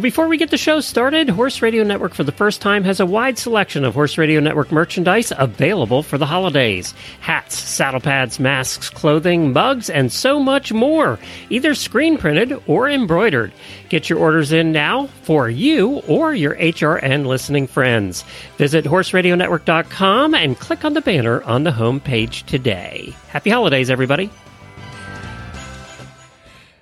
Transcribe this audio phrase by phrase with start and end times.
[0.00, 3.00] Well, before we get the show started, Horse Radio Network for the first time has
[3.00, 8.40] a wide selection of Horse Radio Network merchandise available for the holidays hats, saddle pads,
[8.40, 11.18] masks, clothing, mugs, and so much more,
[11.50, 13.52] either screen printed or embroidered.
[13.90, 18.24] Get your orders in now for you or your HRN listening friends.
[18.56, 23.14] Visit horseradionetwork.com and click on the banner on the home page today.
[23.28, 24.30] Happy holidays, everybody.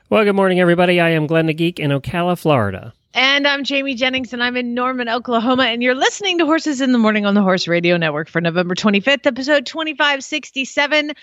[0.09, 1.01] Well, good morning, everybody.
[1.01, 2.95] I am Glenn the Geek in Ocala, Florida.
[3.21, 5.65] And I'm Jamie Jennings, and I'm in Norman, Oklahoma.
[5.65, 8.77] And you're listening to Horses in the Morning on the Horse Radio Network for November
[8.77, 11.15] 25th, episode 2567.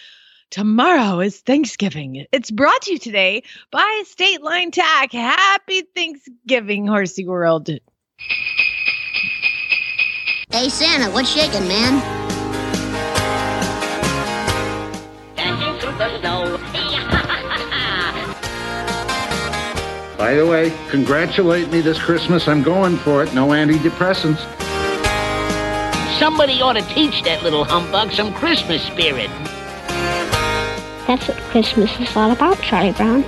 [0.50, 2.26] Tomorrow is Thanksgiving.
[2.34, 5.14] It's brought to you today by State Line Tack.
[5.14, 7.70] Happy Thanksgiving, Horsey World.
[10.52, 12.25] Hey Santa, what's shaking, man?
[20.18, 22.48] By the way, congratulate me this Christmas.
[22.48, 23.34] I'm going for it.
[23.34, 24.40] No antidepressants.
[26.18, 29.30] Somebody ought to teach that little humbug some Christmas spirit.
[31.06, 33.24] That's what Christmas is all about, Charlie Brown.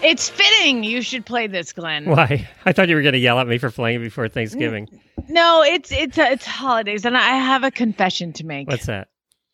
[0.00, 2.06] It's fitting you should play this, Glenn.
[2.06, 2.48] Why?
[2.64, 4.88] I thought you were going to yell at me for playing it before Thanksgiving.
[5.28, 8.68] No, it's it's uh, it's holidays, and I have a confession to make.
[8.68, 9.08] What's that?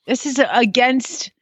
[0.06, 1.33] This is against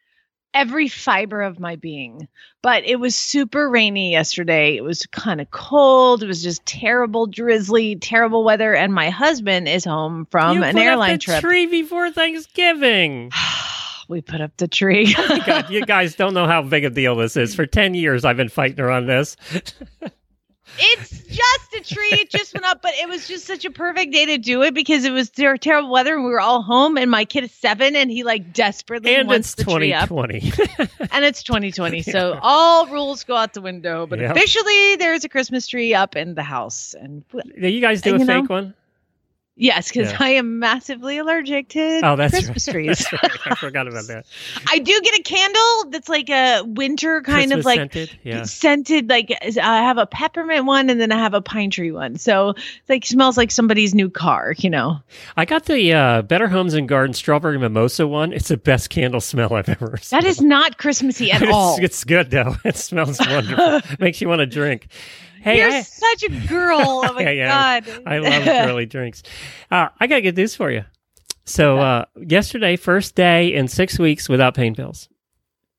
[0.55, 2.28] every fiber of my being.
[2.62, 4.77] But it was super rainy yesterday.
[4.77, 6.23] It was kind of cold.
[6.23, 8.74] It was just terrible, drizzly, terrible weather.
[8.74, 11.40] And my husband is home from you an put airline up the trip.
[11.40, 13.33] tree before Thanksgiving.
[14.08, 15.14] we put up the tree.
[15.18, 17.55] Oh God, you guys don't know how big a deal this is.
[17.55, 19.36] For 10 years, I've been fighting her on this.
[20.78, 22.08] it's just a tree.
[22.12, 24.74] It just went up, but it was just such a perfect day to do it
[24.74, 26.96] because it was ter- terrible weather and we were all home.
[26.96, 30.08] And my kid is seven and he like desperately and wants it's the tree up.
[30.08, 30.52] 2020.
[31.12, 34.30] and it's 2020 so all rules go out the window but Yep.
[34.36, 38.18] officially there's a christmas tree up in the house and Do you guys do a
[38.18, 38.40] You know?
[38.42, 38.74] fake one?
[39.55, 40.17] Yes because Yeah.
[40.20, 42.73] i am massively allergic to Oh, that's christmas right.
[42.74, 43.52] trees That's right.
[43.52, 44.24] I forgot about that.
[44.68, 48.18] i do get a candle that's like a winter kind of like scented?
[48.24, 48.45] Yeah.
[48.45, 49.30] scented like
[49.63, 52.89] i have a peppermint one and then i have a pine tree one so it's
[52.89, 54.98] like smells like somebody's new car you know
[55.36, 58.33] I got the uh, Better Homes and Garden Strawberry Mimosa one.
[58.33, 60.19] It's the best candle smell I've ever seen.
[60.20, 62.57] that is not christmassy at it's, all It's good, though.
[62.64, 63.80] It smells wonderful.
[63.98, 64.89] Makes you want to drink.
[65.42, 69.23] Hey, you're I, such a girl oh my Yeah, god I love girly drinks.
[69.70, 70.85] Uh, I got good news for you.
[71.45, 75.08] So uh, yesterday, first day in six weeks without pain pills.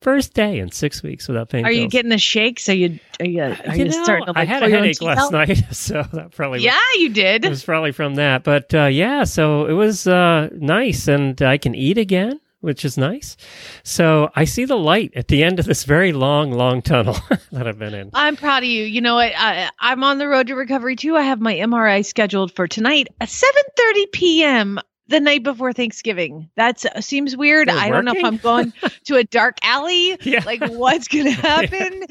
[0.02, 1.70] First day in six weeks without pain pills.
[1.70, 1.82] Are pills.
[1.84, 2.68] you getting the shakes?
[2.68, 5.00] Are you are you, are you, You know, starting to like I had a headache
[5.00, 5.32] last out?
[5.48, 7.46] night, so that probably Yeah, you did.
[7.46, 8.44] it was probably from that.
[8.44, 12.96] But uh, yeah, so it was uh, nice, and I can eat again, which is
[12.96, 13.36] nice.
[13.82, 17.16] So I see the light at the end of this very long, long tunnel
[17.52, 18.10] that I've been in.
[18.14, 18.84] I'm proud of you.
[18.84, 19.32] You know what?
[19.36, 21.14] I, I'm on the road to recovery too.
[21.14, 24.80] I have my MRI scheduled for tonight at 7:30 p.m.
[25.08, 26.48] the night before Thanksgiving.
[26.56, 27.68] That seems weird.
[27.68, 28.24] You're I don't know if?
[28.24, 28.72] I'm going
[29.04, 30.16] to a dark alley.
[30.22, 30.42] Yeah.
[30.46, 32.04] Like what's going to happen?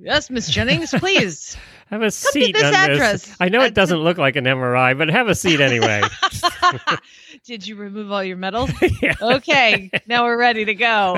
[0.00, 1.56] Yes, Miss Jennings, please.
[1.90, 3.24] Have a seat this address.
[3.26, 3.36] this.
[3.40, 6.02] I know it doesn't look like an MRI, but have a seat anyway.
[7.44, 8.70] Did you remove all your medals?
[9.02, 9.14] yeah.
[9.20, 11.16] Okay, now we're ready to go.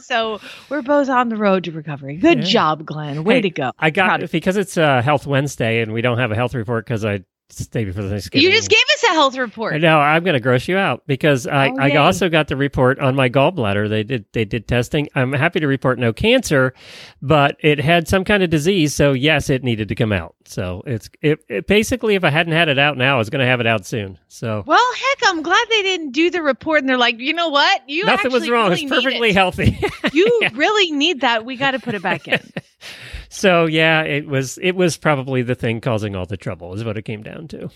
[0.00, 2.16] so we're both on the road to recovery.
[2.16, 2.44] Good Yeah.
[2.44, 3.22] job, Glenn.
[3.24, 3.72] Way Hey, to go.
[3.78, 6.86] I got Proud because it's uh, Health Wednesday and we don't have a health report
[6.86, 8.44] because I stay before Thanksgiving.
[8.44, 9.80] You just gave us a health report.
[9.80, 12.98] No, I'm going to gross you out because I, Oh, I also got the report
[12.98, 13.88] on my gallbladder.
[13.88, 15.08] They did they did testing.
[15.14, 16.74] I'm happy to report no cancer,
[17.20, 18.94] but it had some kind of disease.
[18.94, 20.34] So yes, it needed to come out.
[20.44, 23.40] So it's it, it basically if I hadn't had it out now, I was going
[23.40, 24.18] to have it out soon.
[24.28, 27.48] So Well, heck, I'm glad they didn't do the report and they're like, you know
[27.48, 27.88] what?
[27.88, 28.70] You nothing was wrong.
[28.70, 29.34] really it's perfectly it.
[29.34, 29.78] healthy.
[30.12, 31.46] You really need that.
[31.46, 32.38] We got to put it back in.
[33.32, 36.74] so yeah, it was it was probably the thing causing all the trouble.
[36.74, 37.70] Is what it came down to.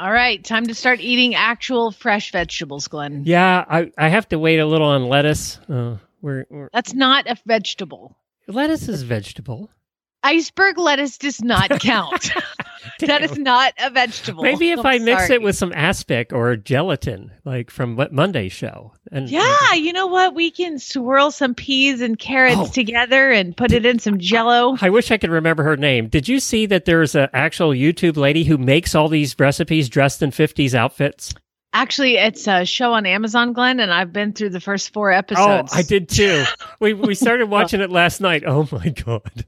[0.00, 3.22] All right, time to start eating actual fresh vegetables, Glenn.
[3.24, 5.58] Yeah, I I have to wait a little on lettuce.
[5.68, 8.16] Uh, we're, we're That's not a vegetable.
[8.46, 9.70] lettuce is vegetable.
[10.22, 12.30] Iceberg lettuce does not count.
[13.00, 14.42] that is not a vegetable.
[14.42, 15.34] Maybe if I'm I mix sorry.
[15.34, 18.92] it with some aspic or gelatin, like from what Monday's show.
[19.10, 20.34] And Yeah, you know what?
[20.34, 22.66] We can swirl some peas and carrots Oh.
[22.72, 24.76] together and put it in some jello.
[24.80, 26.08] I wish I could remember her name.
[26.08, 30.22] Did you see that there's an actual YouTube lady who makes all these recipes dressed
[30.22, 31.34] in 50s outfits?
[31.74, 35.16] Actually, it's a show on Amazon, Glenn, and I've been through the first four oh,
[35.16, 35.72] episodes.
[35.74, 36.44] Oh, I did too.
[36.80, 38.42] we we started watching it last night.
[38.46, 39.44] Oh my god.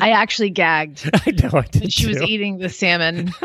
[0.00, 1.08] I actually gagged.
[1.26, 3.32] I know I did And she was eating the salmon.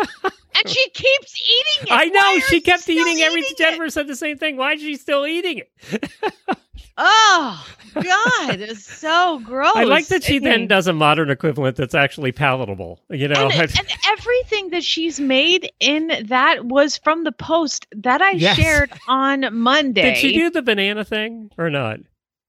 [0.56, 1.92] and she keeps eating it.
[1.92, 3.52] I know she kept still eating everything.
[3.52, 3.58] it?
[3.58, 4.58] Jennifer said the same thing.
[4.58, 6.12] Why is she still eating it?
[7.02, 7.66] Oh,
[7.96, 8.60] God.
[8.60, 9.72] It's so gross.
[9.74, 13.00] I like that she then does a modern equivalent that's actually palatable.
[13.10, 18.22] You know, and, and everything that she's made in that was from the post that
[18.22, 18.58] I Yes.
[18.58, 20.02] shared on Monday.
[20.02, 22.00] did she do the banana thing or not?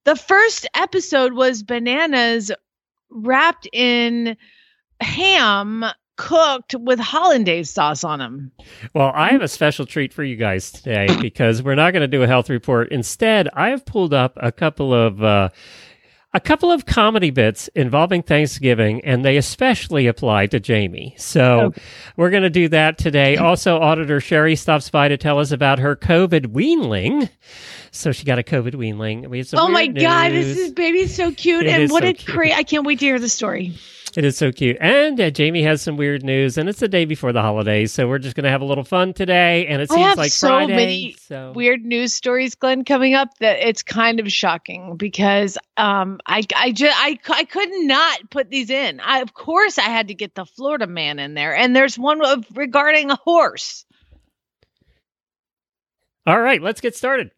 [0.04, 2.50] the first episode was bananas
[3.10, 4.36] wrapped in
[5.00, 5.84] ham
[6.16, 8.52] cooked with hollandaise sauce on them.
[8.94, 12.08] Well, I have a special treat for you guys today because we're not going to
[12.08, 12.92] do a health report.
[12.92, 15.48] Instead, I have pulled up a couple of uh,
[16.32, 21.14] a couple of comedy bits involving Thanksgiving, and they especially apply to Jamie.
[21.18, 21.72] So
[22.16, 23.36] we're going to do that today.
[23.36, 27.28] Also, Auditor Sheri stops by to tell us about her COVID weanling.
[27.90, 29.28] So she got a COVID weanling.
[29.28, 30.46] We had some oh my god, news.
[30.46, 32.52] this is baby's so cute, It and what so a great!
[32.52, 33.74] I can't wait to hear the story.
[34.16, 34.76] It is so cute.
[34.80, 38.08] And uh, Jamie has some weird news, and it's the day before the holidays, so
[38.08, 39.66] we're just going to have a little fun today.
[39.66, 40.74] And it I seems like so Friday.
[40.76, 46.18] many so Weird news stories, Glenn, coming up that it's kind of shocking because um
[46.26, 49.00] I I just I I could not put these in.
[49.00, 52.24] I of course I had to get the Florida man in there, and there's one
[52.24, 53.84] of regarding a horse.
[56.26, 57.30] All right, let's get started.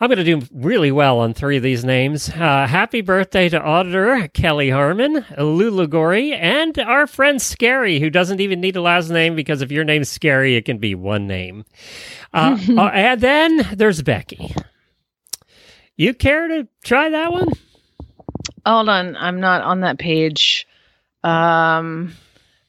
[0.00, 2.28] I'm going to do really well on three of these names.
[2.28, 8.40] Uh, happy birthday to Auditor Kelly Harmon, Lulu Gori, and our friend Scary, who doesn't
[8.40, 11.64] even need a last name because if your name's Scary, it can be one name.
[12.32, 14.54] Uh, uh, and then there's Becky.
[15.96, 17.48] You care to try that one?
[18.64, 20.68] Hold on, I'm not on that page.
[21.24, 22.14] Um,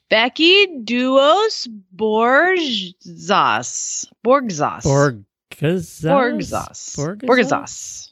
[0.09, 2.95] Becky Duos Borgzas.
[4.25, 4.83] Borgzas.
[4.83, 5.25] Borgazas?
[5.59, 6.95] Borgzas.
[6.95, 8.11] Borgzas.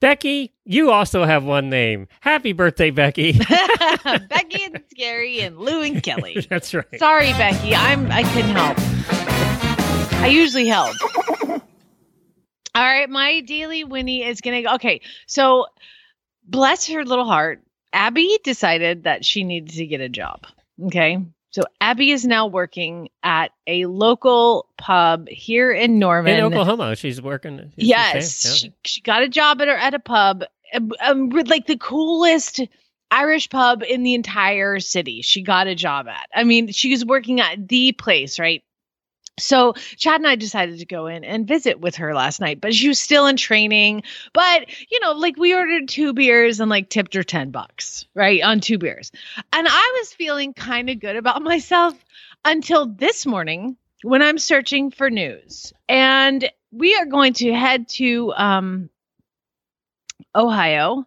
[0.00, 2.06] Becky, you also have one name.
[2.20, 3.32] Happy birthday, Becky.
[4.28, 6.46] Becky and Scary and Lou and Kelly.
[6.50, 6.98] That's right.
[6.98, 7.74] Sorry, Becky.
[7.74, 8.76] I'm I couldn't help.
[10.22, 10.94] I usually help.
[12.74, 14.74] All right, my daily Winnie is gonna go.
[14.74, 15.66] Okay, so
[16.44, 17.60] bless her little heart.
[17.92, 20.46] Abby decided that she needed to get a job.
[20.86, 21.18] Okay.
[21.50, 26.34] So Abby is now working at a local pub here in Norman.
[26.34, 27.72] In Oklahoma, she's working.
[27.76, 31.66] Yes, Okay, she, she got a job at her at a pub, um, um, like
[31.66, 32.60] the coolest
[33.10, 35.22] Irish pub in the entire city.
[35.22, 36.28] She got a job at.
[36.34, 38.62] I mean, she was working at the place, right?
[39.38, 42.74] So Chad and I decided to go in and visit with her last night, but
[42.74, 44.02] she was still in training.
[44.32, 48.42] But you know, like we ordered two beers and like tipped her ten bucks, right,
[48.42, 49.10] on two beers,
[49.52, 51.94] and I was feeling kind of good about myself
[52.44, 55.72] until this morning when I'm searching for news.
[55.88, 58.90] And we are going to head to um,
[60.34, 61.06] Ohio,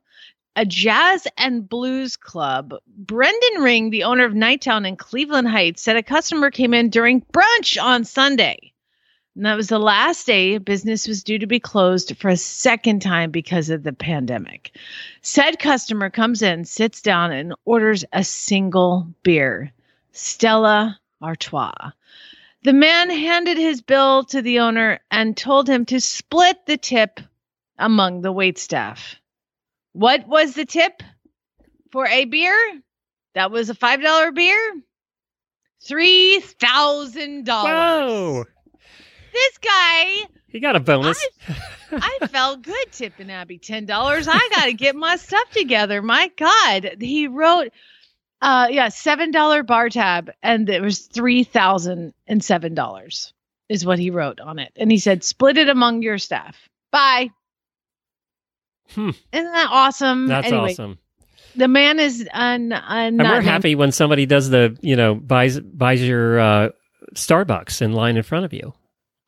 [0.55, 2.73] a jazz and blues club.
[2.87, 7.21] Brendan Ring, the owner of Nighttown in Cleveland Heights, said a customer came in during
[7.21, 8.73] brunch on Sunday.
[9.35, 13.01] And that was the last day business was due to be closed for a second
[13.01, 14.75] time because of the pandemic.
[15.21, 19.71] Said customer comes in, sits down, and orders a single beer,
[20.11, 21.91] Stella Artois.
[22.63, 27.21] The man handed his bill to the owner and told him to split the tip
[27.79, 29.15] among the wait staff.
[29.93, 31.01] What was the tip
[31.91, 32.57] for a beer?
[33.35, 34.73] That was a $5 beer?
[35.87, 37.47] $3,000.
[37.47, 38.43] Whoa!
[39.33, 41.25] This guy, He got a bonus.
[41.91, 43.89] I felt good tipping Abby $10.
[43.89, 46.01] I got to get my stuff together.
[46.01, 46.97] My God.
[46.99, 47.71] He wrote,
[48.41, 53.31] uh, yeah, $7 bar tab, and it was $3,007
[53.69, 54.73] is what he wrote on it.
[54.75, 56.57] And he said, split it among your staff.
[56.91, 57.29] Bye.
[58.93, 59.11] Hmm.
[59.31, 60.27] Isn't that awesome?
[60.27, 60.99] That's anyway, awesome.
[61.55, 65.59] The man is un, un, And we're happy when somebody does the, you know, buys
[65.59, 66.69] buys your uh,
[67.13, 68.73] Starbucks in line in front of you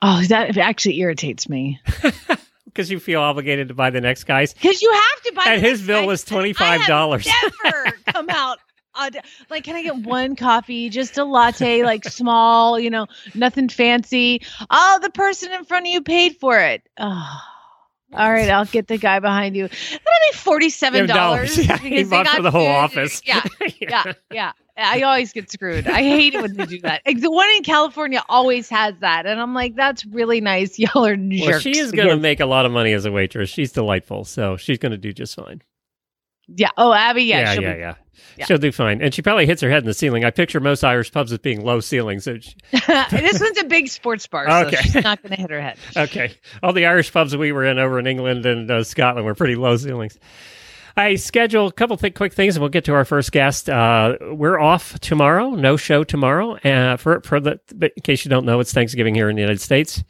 [0.05, 1.79] Oh, that actually irritates me.
[2.65, 4.53] because you feel obligated to buy the next guy's.
[4.53, 5.43] Because you have to buy.
[5.47, 7.31] And the his next bill was I have $25.
[7.63, 8.59] Never come out
[8.95, 9.09] uh,
[9.49, 14.41] like, can I get one coffee, just a latte, like small, you know, nothing fancy.
[14.69, 16.83] Oh, the person in front of you paid for it.
[16.99, 17.41] Oh.
[18.15, 19.67] All right, I'll get the guy behind you.
[19.67, 21.57] That'll be forty-seven dollars.
[21.67, 23.21] Yeah, he bought for the whole office.
[23.25, 23.43] Yeah,
[23.79, 24.51] yeah, yeah.
[24.75, 25.87] I always get screwed.
[25.87, 27.03] I hate it when they do that.
[27.05, 30.79] Like, the one in California always has that, and I'm like, that's really nice.
[30.79, 31.45] Y'all are jerks.
[31.45, 33.49] Well, she is going to make a lot of money as a waitress.
[33.49, 35.61] She's delightful, so she's going to do just fine.
[36.47, 36.69] Yeah.
[36.75, 37.23] Oh, Abby.
[37.23, 37.39] Yeah.
[37.41, 37.95] yeah, she'll yeah, be- yeah.
[38.37, 38.45] Yeah.
[38.45, 40.25] She'll do fine, and she probably hits her head in the ceiling.
[40.25, 42.23] I picture most Irish pubs as being low ceilings.
[42.23, 44.77] So she, this one's a big sports bar, so Okay.
[44.77, 45.77] she's not going to hit her head.
[45.97, 49.35] okay, all the Irish pubs we were in over in England and uh, Scotland were
[49.35, 50.17] pretty low ceilings.
[50.95, 53.67] I schedule a couple quick things, and we'll get to our first guest.
[53.67, 56.55] Uh, we're off tomorrow, no show tomorrow.
[56.57, 59.41] Uh, for for the, but in case you don't know, it's Thanksgiving here in the
[59.41, 60.03] United States,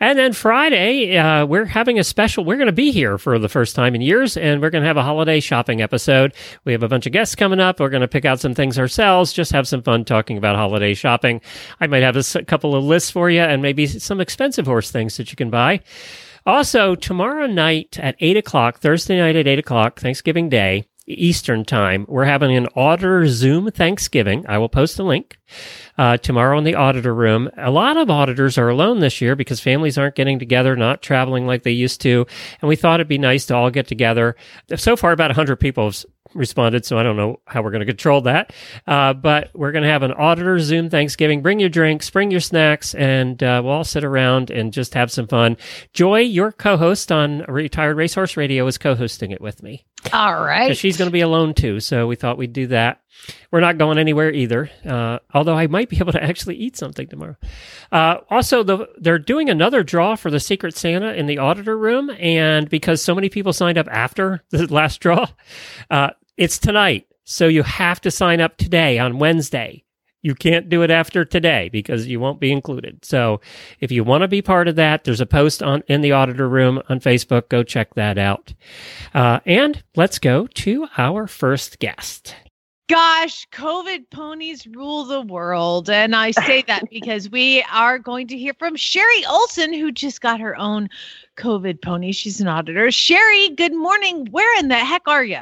[0.00, 2.44] and then Friday uh, we're having a special.
[2.44, 4.88] We're going to be here for the first time in years, and we're going to
[4.88, 6.34] have a holiday shopping episode.
[6.64, 7.78] We have a bunch of guests coming up.
[7.78, 10.94] We're going to pick out some things ourselves, just have some fun talking about holiday
[10.94, 11.40] shopping.
[11.80, 15.16] I might have a couple of lists for you, and maybe some expensive horse things
[15.16, 15.80] that you can buy.
[16.46, 22.04] Also, tomorrow night at 8 o'clock, Thursday night at 8 o'clock, Thanksgiving Day, Eastern Time,
[22.06, 24.44] we're having an Auditor Zoom Thanksgiving.
[24.46, 25.38] I will post a link
[25.96, 27.50] uh, tomorrow in the auditor room.
[27.56, 31.46] A lot of auditors are alone this year because families aren't getting together, not traveling
[31.46, 32.26] like they used to.
[32.60, 34.36] And we thought it'd be nice to all get together.
[34.76, 37.86] So far, about 100 people have responded, so I don't know how we're going to
[37.86, 38.52] control that.
[38.86, 41.42] Uh, but we're going to have an auditor Zoom Thanksgiving.
[41.42, 45.10] Bring your drinks, bring your snacks, and uh, we'll all sit around and just have
[45.10, 45.56] some fun.
[45.92, 49.84] Joy, your co host on Retired Racehorse Radio, is co hosting it with me.
[50.12, 50.76] All right.
[50.76, 53.00] She's going to be alone too, so we thought we'd do that.
[53.50, 57.06] We're not going anywhere either, uh, although I might be able to actually eat something
[57.06, 57.36] tomorrow.
[57.90, 62.10] Uh, also, the, they're doing another draw for the Secret Santa in the auditor room,
[62.18, 65.26] and because so many people signed up after the last draw,
[65.90, 67.06] uh, it's tonight.
[67.24, 69.82] So you have to sign up today on Wednesday.
[70.22, 73.04] You can't do it after today because you won't be included.
[73.04, 73.40] So
[73.80, 76.48] if you want to be part of that, there's a post on in the auditor
[76.48, 77.48] room on Facebook.
[77.50, 78.54] Go check that out.
[79.12, 82.34] Uh, and let's go to our first guest.
[82.88, 85.88] Gosh, COVID ponies rule the world.
[85.88, 90.22] And I say that because we are going to hear from Sheri Olson, who just
[90.22, 90.88] got her own
[91.36, 92.12] COVID pony.
[92.12, 92.86] She's an auditor.
[92.86, 94.26] Sheri, good morning.
[94.30, 95.40] Where in the heck are you?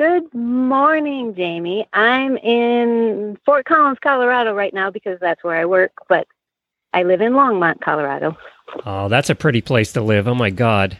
[0.00, 1.86] Good morning, Jamie.
[1.92, 6.26] I'm in Fort Collins, Colorado right now because that's where I work, but
[6.94, 8.34] I live in Longmont, Colorado.
[8.86, 10.26] Oh, that's a pretty place to live.
[10.26, 10.96] Oh my God.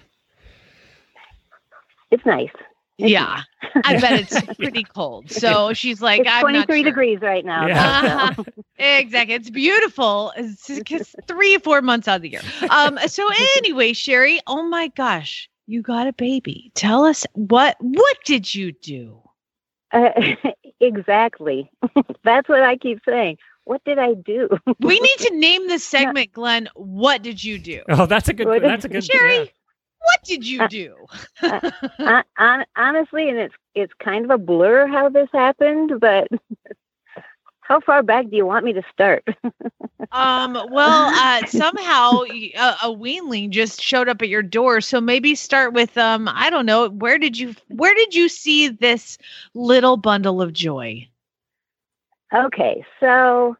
[2.10, 2.50] It's nice.
[2.98, 3.40] Yeah,
[3.74, 5.30] I bet it's pretty cold.
[5.30, 6.84] So she's like, it's I'm 23 not sure.
[6.84, 7.68] degrees right now.
[7.68, 8.34] Yeah.
[8.36, 8.44] Uh-huh.
[8.78, 9.34] exactly.
[9.34, 10.30] It's beautiful.
[10.36, 12.42] It's it's three, four months out of the year.
[12.68, 12.98] Um.
[13.06, 13.26] So
[13.56, 14.40] anyway, Sheri.
[14.46, 16.72] Oh my gosh, you got a baby.
[16.74, 19.20] Tell us what what did you do?
[19.92, 20.10] Uh,
[20.80, 21.70] exactly.
[22.24, 23.38] That's what I keep saying.
[23.64, 24.48] What did I do?
[24.80, 26.68] We need to name this segment, Glenn.
[26.74, 27.82] What did you do?
[27.88, 28.48] Oh, that's a good.
[28.48, 29.04] What- That's a good.
[29.04, 29.50] Sheri, yeah.
[30.00, 30.94] what did you uh, do?
[31.40, 36.26] Hon- hon- honestly, and it's it's kind of a blur how this happened, but
[37.70, 39.24] how far back do you want me to start?
[40.12, 40.54] Um.
[40.72, 44.80] Well, uh, somehow a weanling just showed up at your door.
[44.80, 46.28] So maybe start with um.
[46.32, 46.88] I don't know.
[46.88, 49.18] Where did you Where did you see this
[49.54, 51.06] little bundle of joy?
[52.34, 53.56] Okay, so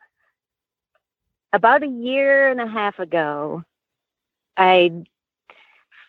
[1.53, 3.63] about a year and a half ago,
[4.57, 5.05] I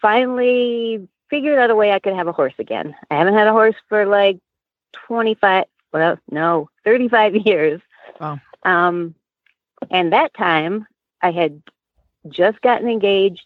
[0.01, 2.96] finally figured out a way I could have a horse again.
[3.12, 4.39] I haven't had a horse for like
[5.08, 7.79] 25, well, no, 35 years.
[8.22, 8.40] Wow.
[8.63, 9.16] Um,
[9.90, 10.86] and that time
[11.22, 11.62] I had
[12.30, 13.46] just gotten engaged,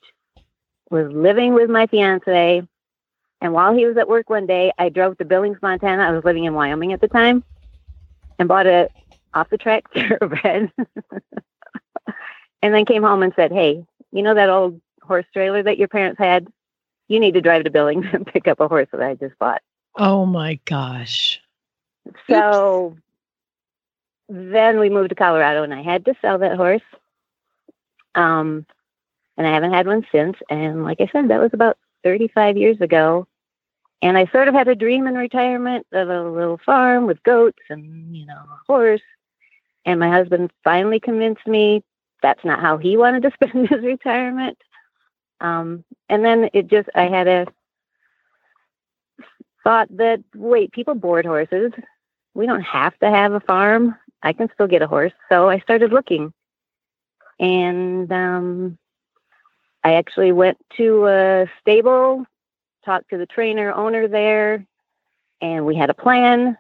[0.89, 2.61] was living with my fiance,
[3.41, 6.03] and while he was at work one day, I drove to Billings, Montana.
[6.03, 7.43] I was living in Wyoming at the time,
[8.37, 8.89] and bought a
[9.33, 10.71] off the track thoroughbred.
[12.61, 15.87] and then came home and said, Hey, you know that old horse trailer that your
[15.87, 16.47] parents had?
[17.07, 19.61] You need to drive to Billings and pick up a horse that I just bought.
[19.97, 21.39] Oh my gosh.
[22.29, 22.97] So
[24.27, 26.81] then we moved to Colorado and I had to sell that horse.
[28.15, 28.65] Um,
[29.37, 30.37] and I haven't had one since.
[30.49, 33.27] And like I said, that was about 35 years ago.
[34.01, 37.61] And I sort of had a dream in retirement of a little farm with goats
[37.69, 39.01] and, you know, a horse.
[39.85, 41.83] And my husband finally convinced me
[42.21, 44.57] that's not how he wanted to spend his retirement.
[45.41, 47.47] Um, and then it just, I had a
[49.63, 51.71] thought that, wait, people board horses.
[52.33, 53.95] We don't have to have a farm.
[54.25, 55.13] I can still get a horse.
[55.29, 56.33] So I started looking.
[57.39, 58.77] And um,
[59.83, 62.25] I actually went to a stable,
[62.83, 64.65] talked to the trainer owner there,
[65.41, 66.57] and we had a plan.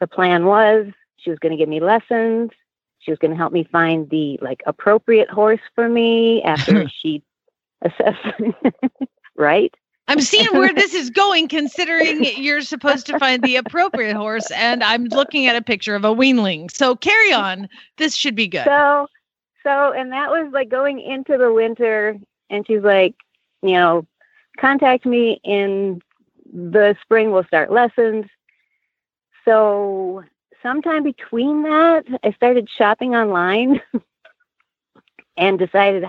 [0.00, 0.86] the plan was
[1.16, 2.50] she was going to give me lessons.
[2.98, 7.22] She was going to help me find the like appropriate horse for me after she
[7.80, 8.42] assessed.
[9.36, 9.74] right?
[10.08, 14.82] I'm seeing where this is going, considering you're supposed to find the appropriate horse, and
[14.82, 16.70] I'm looking at a picture of a weanling.
[16.74, 17.68] So carry on.
[17.98, 18.64] This should be good.
[18.64, 19.06] So,
[19.62, 22.16] so, and that was like going into the winter,
[22.48, 23.14] and she's like,
[23.62, 24.06] you know,
[24.58, 26.00] contact me in
[26.52, 27.30] the spring.
[27.30, 28.24] We'll start lessons.
[29.44, 30.24] So,
[30.62, 33.80] sometime between that, I started shopping online
[35.36, 36.04] and decided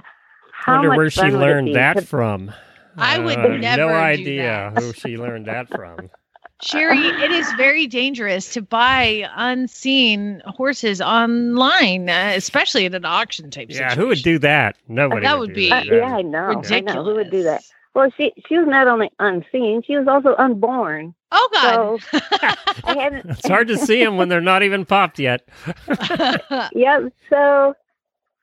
[0.54, 2.52] how Wonder much where she fun would it learned be that to- from.
[3.00, 4.82] I would Uh, never No do idea that.
[4.82, 6.10] who she learned that from.
[6.62, 13.50] Sherry, it is very dangerous to buy unseen horses online, uh, especially at an auction
[13.50, 14.76] type Yeah, who would do that?
[14.90, 15.22] Nobody.
[15.26, 15.86] That would would do be Uh, that.
[15.88, 16.62] yeah, I know.
[16.70, 17.04] I know.
[17.06, 17.64] Who would do that?
[17.96, 21.16] Well, she she was not only unseen, she was also unborn.
[21.32, 22.02] Oh God!
[22.12, 22.20] So
[22.84, 23.26] I hadn't.
[23.30, 25.48] It's hard to see them when they're not even popped yet.
[26.74, 27.08] yeah.
[27.30, 27.74] So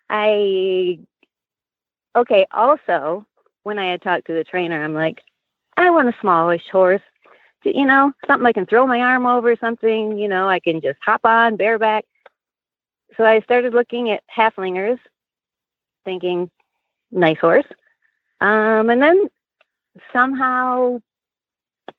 [0.09, 0.99] I
[2.17, 2.47] okay.
[2.53, 3.27] Also,
[3.67, 5.23] when I had talked to the trainer, I'm like,
[5.77, 7.03] I want a smallish horse.
[7.65, 10.99] You know, something I can throw my arm over, something you know I can just
[11.05, 12.05] hop on bareback.
[13.17, 15.01] So I started looking at Haflingers,
[16.05, 16.49] thinking,
[17.11, 17.65] nice horse.
[18.41, 19.27] Um, and then
[20.13, 21.01] somehow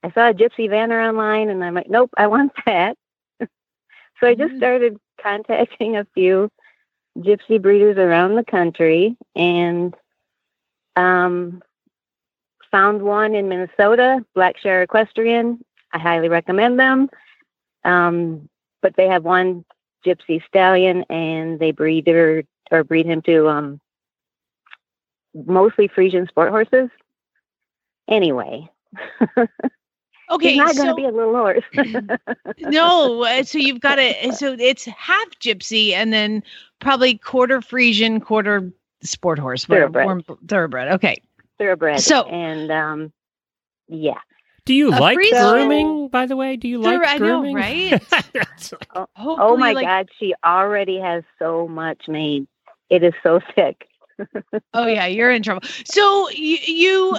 [0.03, 2.97] I saw a Gypsy Vanner online, and I'm like, nope, I want that.
[3.41, 6.49] so I just started contacting a few
[7.17, 9.93] gypsy breeders around the country and
[10.97, 11.61] um,
[12.71, 15.63] found one in Minnesota, Blackshire Equestrian.
[15.93, 17.09] I highly recommend them.
[17.85, 18.49] Um,
[18.81, 19.63] but they have one
[20.05, 23.79] gypsy stallion and they breed her or breed him to um,
[25.33, 26.89] mostly Friesian sport horses.
[28.09, 28.69] Anyway,
[30.29, 31.63] Okay, he's not going to be a little horse.
[32.59, 34.33] no, uh, so you've got to.
[34.33, 36.43] So it's half gypsy and then
[36.79, 38.69] probably quarter Friesian, quarter
[39.03, 40.25] sport horse, whatever, Thoroughbred.
[40.29, 40.87] or thoroughbred.
[40.93, 41.21] Okay.
[41.57, 41.99] thoroughbred.
[42.01, 43.13] So- and um,
[43.87, 44.19] yeah.
[44.65, 46.57] Do you A like Friesian- grooming, by the way?
[46.57, 47.55] Do you like Thoroughbred, I know, grooming?
[47.55, 48.03] right?
[48.95, 52.47] Oh, Hopefully, my like- God, she already has so much made.
[52.89, 53.87] It is so sick.
[54.73, 55.67] Oh yeah, you're in trouble.
[55.85, 57.17] So you you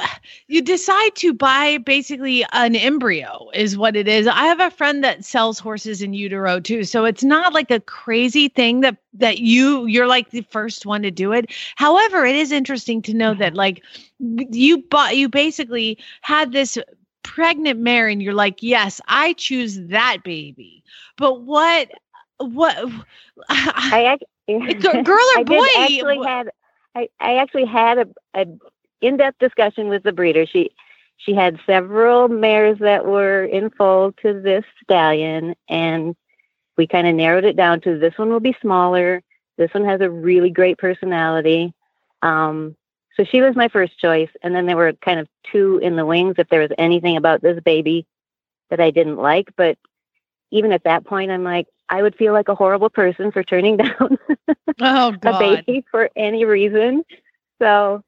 [0.48, 4.26] you decide to buy basically an embryo is what it is.
[4.26, 6.84] I have a friend that sells horses in utero too.
[6.84, 11.02] So it's not like a crazy thing that that you you're like the first one
[11.02, 11.50] to do it.
[11.76, 13.82] However, it is interesting to know that like
[14.18, 16.78] you bought you basically had this
[17.22, 20.84] pregnant mare and you're like, "Yes, I choose that baby."
[21.16, 21.90] But what
[22.38, 22.76] what
[23.48, 24.26] I ac-
[24.80, 26.50] Girl- girl or I did boy, actually had
[26.94, 28.46] I, I actually had a, a
[29.01, 30.46] in-depth discussion with the breeder.
[30.46, 30.70] She
[31.18, 36.14] she had several mares that were in foal to this stallion, and
[36.77, 39.22] we kind of narrowed it down to this one will be smaller.
[39.57, 41.74] This one has a really great personality.
[42.22, 42.77] Um,
[43.16, 46.07] so she was my first choice, and then there were kind of two in the
[46.07, 48.07] wings if there was anything about this baby
[48.70, 49.48] that I didn't like.
[49.57, 49.77] But
[50.50, 53.76] even at that point, I'm like, I would feel like a horrible person for turning
[53.78, 54.18] down
[54.80, 57.04] oh a baby for any reason.
[57.61, 58.02] So,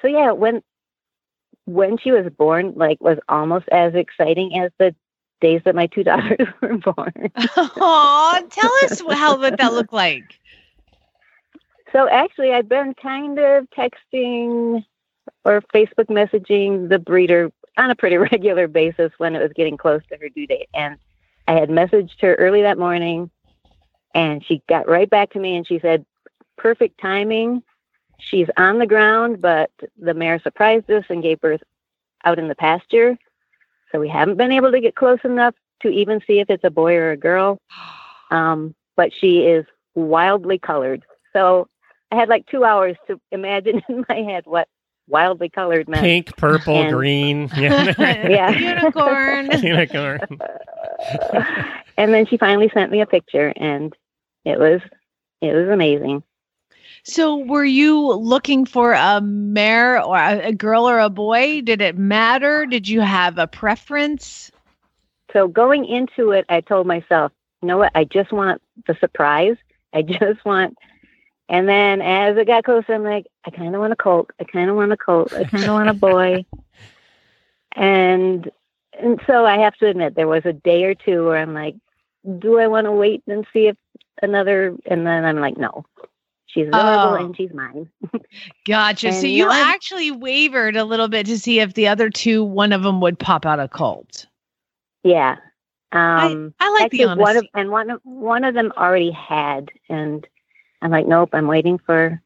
[0.00, 0.62] so yeah, when
[1.66, 4.94] when she was born, like, was almost as exciting as the
[5.40, 7.30] days that my two daughters were born.
[7.56, 10.38] Aw, tell us how what that looked like.
[11.92, 14.84] So actually, I'd been kind of texting
[15.44, 20.02] or Facebook messaging the breeder on a pretty regular basis when it was getting close
[20.10, 20.96] to her due date, and
[21.48, 23.30] I had messaged her early that morning,
[24.14, 26.04] and she got right back to me and she said,
[26.56, 27.62] "Perfect timing.
[28.18, 31.62] She's on the ground, but the mare surprised us and gave birth
[32.24, 33.16] out in the pasture,
[33.92, 36.70] so we haven't been able to get close enough to even see if it's a
[36.70, 37.58] boy or a girl.
[38.32, 41.04] Um, but she is wildly colored.
[41.32, 41.68] So
[42.10, 44.66] I had like two hours to imagine in my head what
[45.06, 46.02] wildly colored meant.
[46.02, 47.48] Pink, purple, And- green.
[47.56, 48.50] Yeah.
[48.50, 49.50] Unicorn.
[49.62, 50.18] Unicorn.
[51.96, 53.94] and then she finally sent me a picture, and
[54.44, 54.80] it was
[55.40, 56.22] it was amazing.
[57.02, 61.60] So, were you looking for a mare or a, a girl or a boy?
[61.60, 62.66] Did it matter?
[62.66, 64.50] Did you have a preference?
[65.32, 67.30] So going into it, I told myself,
[67.60, 67.92] you know what?
[67.94, 69.56] I just want the surprise.
[69.92, 70.76] I just want.
[71.48, 74.30] And then as it got closer, I'm like, I kind of want a colt.
[74.40, 75.32] I kind of want a colt.
[75.32, 76.44] I kind of want a boy.
[77.78, 78.50] And
[79.00, 81.74] and so I have to admit, there was a day or two where I'm like,
[82.38, 83.76] do I want to wait and see if
[84.22, 84.76] another?
[84.86, 85.84] And then I'm like, no,
[86.46, 87.24] she's adorable Oh.
[87.24, 87.88] and she's mine.
[88.66, 89.12] Gotcha.
[89.12, 92.72] so you I'm- actually wavered a little bit to see if the other two, one
[92.72, 94.26] of them would pop out a colt.
[95.02, 95.36] Yeah.
[95.92, 99.70] Um, I like the actually, one of and one of one of them already had,
[99.88, 100.26] and
[100.82, 102.20] I'm like, nope, I'm waiting for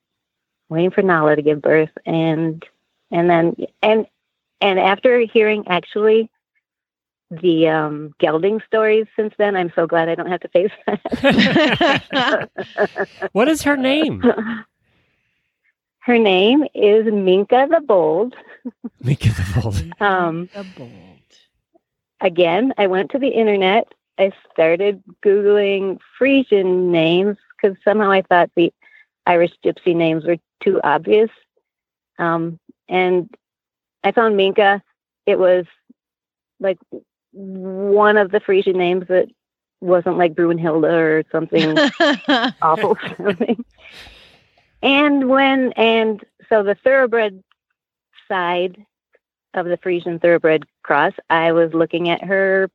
[0.71, 2.65] waiting for Nala to give birth, and
[3.11, 4.07] and then and
[4.63, 6.31] and after hearing actually
[7.31, 12.51] the um, gelding stories since then, I'm so glad I don't have to face that.
[13.33, 14.23] what is her name?
[16.03, 18.35] Her name is Minka the Bold.
[19.05, 19.93] Minka the Bold.
[20.01, 20.91] Um, the bold.
[22.23, 23.93] again, I went to the internet.
[24.19, 28.73] I started Googling Frisian names because somehow I thought the
[29.27, 31.31] Irish gypsy names were too obvious.
[32.19, 33.33] Um, and
[34.03, 34.83] I found Minka.
[35.27, 35.67] It was
[36.59, 36.79] like
[37.33, 39.29] one of the Frisian names that
[39.81, 41.77] wasn't like Brunhilde or something
[42.63, 43.65] awful sounding.
[44.83, 47.43] And when and so the thoroughbred
[48.29, 48.85] side
[49.55, 52.71] of the Friesian thoroughbred cross, I was looking at her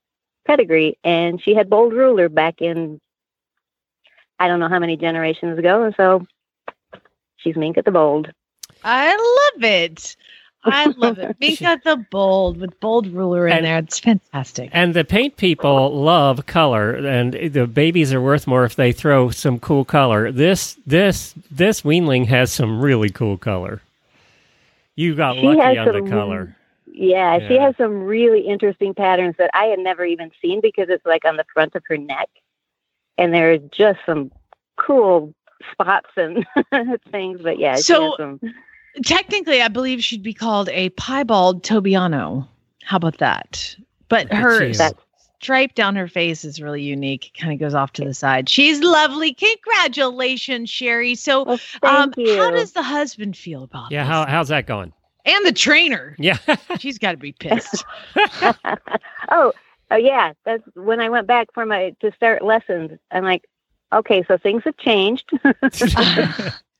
[0.45, 2.99] pedigree, and she had bold ruler back in
[4.39, 6.25] I don't know how many generations ago, and so
[7.37, 8.31] she's Minka the Bold.
[8.83, 10.15] I love it.
[10.65, 11.35] I love it.
[11.39, 13.77] Minka the bold with bold ruler in And- there.
[13.79, 14.69] It's fantastic.
[14.73, 19.29] And the paint people love color, and the babies are worth more if they throw
[19.29, 20.31] some cool color.
[20.31, 23.81] This this this weanling has some really cool color.
[24.95, 26.55] You got She lucky on the some- color.
[26.97, 31.05] Yeah, she has some really interesting patterns that I had never even seen because it's
[31.05, 32.29] like on the front of her neck,
[33.17, 34.31] and there are just some
[34.77, 35.33] cool
[35.73, 36.45] spots and
[37.11, 37.41] things.
[37.41, 38.39] But yeah, she So- has some.
[39.03, 42.47] Technically, I believe she'd be called a piebald Tobiano.
[42.83, 43.75] How about that?
[44.09, 44.73] But her you.
[45.41, 47.31] Stripe down her face is really unique.
[47.39, 48.49] Kind of goes off to the side.
[48.49, 49.33] She's lovely.
[49.33, 51.15] Congratulations, Sheri.
[51.15, 54.09] So, well, um, how does the husband feel about Yeah, this?
[54.09, 54.91] how how's that going?
[55.25, 56.15] and the trainer.
[56.17, 56.37] Yeah.
[56.79, 57.83] She's got to be pissed.
[59.29, 59.51] oh,
[59.91, 60.33] oh yeah.
[60.45, 62.91] That's when I went back for my to start lessons.
[63.11, 63.45] I'm like,
[63.93, 65.29] okay, so things have changed,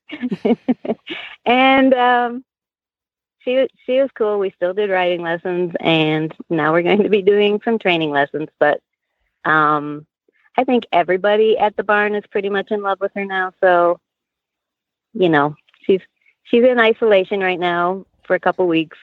[1.46, 2.46] and um,
[3.40, 4.40] she she was cool.
[4.40, 8.50] We still did writing lessons, and now we're going to be doing some training lessons.
[8.60, 8.82] But
[9.46, 10.06] um,
[10.58, 13.54] I think everybody at the barn is pretty much in love with her now.
[13.62, 14.00] So,
[15.14, 16.02] you know, she's
[16.44, 18.98] she's in isolation right now for a couple weeks,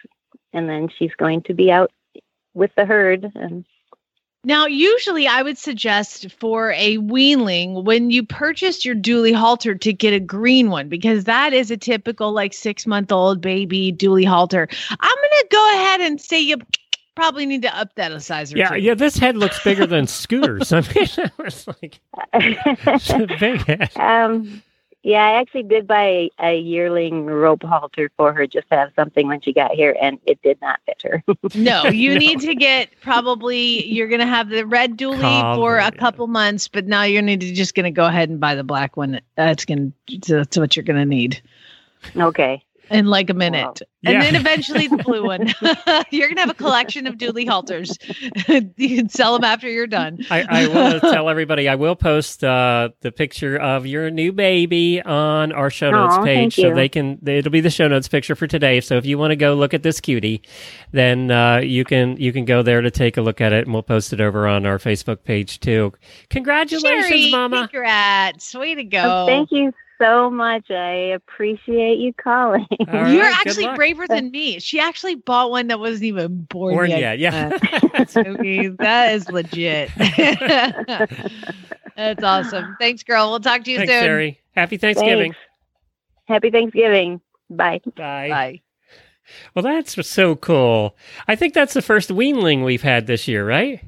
[0.53, 1.93] and then she's going to be out
[2.55, 3.65] with the herd and
[4.44, 9.92] Now, usually I would suggest for a weanling when you purchase your dually halter to
[9.92, 14.26] get a green one because that is a typical like six month old baby dually
[14.26, 14.66] halter.
[14.90, 16.57] I'm going to go ahead and say you
[17.14, 18.78] probably need to up that a size or Yeah, two.
[18.81, 18.94] yeah.
[18.94, 20.72] This head looks bigger than Scooter's.
[20.72, 20.88] I mean,
[21.38, 22.00] it's like
[22.35, 23.90] it's a big head.
[23.96, 24.61] um
[25.03, 28.91] yeah i actually did buy a, a yearling rope halter for her just to have
[28.97, 31.23] something when she got here and it did not fit her
[31.55, 32.19] No, you No.
[32.19, 36.69] need to get probably you're going to have the red dually for a couple months,
[36.69, 39.21] but now you're need to just going to go ahead and buy the black one.
[39.37, 41.43] That's going to that's what you're going to need.
[42.17, 43.83] okay in like a minute.
[44.05, 44.22] And Yeah.
[44.22, 45.46] then eventually the blue one.
[46.11, 47.96] you're going to have a collection of dually halters.
[48.76, 50.18] you can sell them after you're done.
[50.31, 54.33] I, I want to tell everybody I will post uh, the picture of your new
[54.33, 56.74] baby on our show notes Aw, page, so you.
[56.74, 57.18] they can.
[57.26, 58.81] It'll be the show notes picture for today.
[58.81, 60.42] So if you want to go look at this cutie,
[60.90, 63.72] then uh, you can you can go there to take a look at it, and
[63.72, 65.92] we'll post it over on our Facebook page too.
[66.31, 67.68] Congratulations, Sheri, Mama!
[67.68, 68.55] Congrats.
[68.55, 69.02] Way to go.
[69.05, 69.72] Oh, thank you
[70.03, 73.77] so much i appreciate you calling All right, You're actually luck.
[73.77, 74.59] braver than me.
[74.59, 77.19] She actually bought one that wasn't even born, Born yet.
[77.19, 78.05] yet, yeah.
[78.09, 79.91] So, that is legit.
[81.97, 82.77] That's awesome.
[82.81, 83.31] Thanks, girl.
[83.31, 84.05] We'll talk to you Thanks, soon.
[84.05, 84.37] Sheri.
[84.53, 85.33] Happy Thanksgiving.
[85.33, 85.38] Thanks.
[86.27, 88.29] happy thanksgiving bye Bye.
[88.29, 88.61] Bye.
[89.55, 90.97] Well, that's so cool.
[91.29, 93.81] I think that's the first weanling we've had this year, right?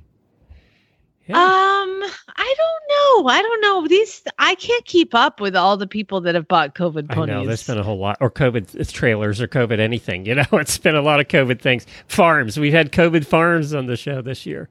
[1.26, 1.36] Yeah.
[1.36, 2.02] Um,
[2.36, 3.28] I don't know.
[3.28, 3.86] I don't know.
[3.86, 7.34] These I can't keep up with all the people that have bought COVID I ponies.
[7.34, 10.26] know there's been a whole lot, or COVID trailers, or COVID anything.
[10.26, 11.86] You know, it's been a lot of COVID things.
[12.08, 14.68] Farms, we've had COVID farms on the show this year.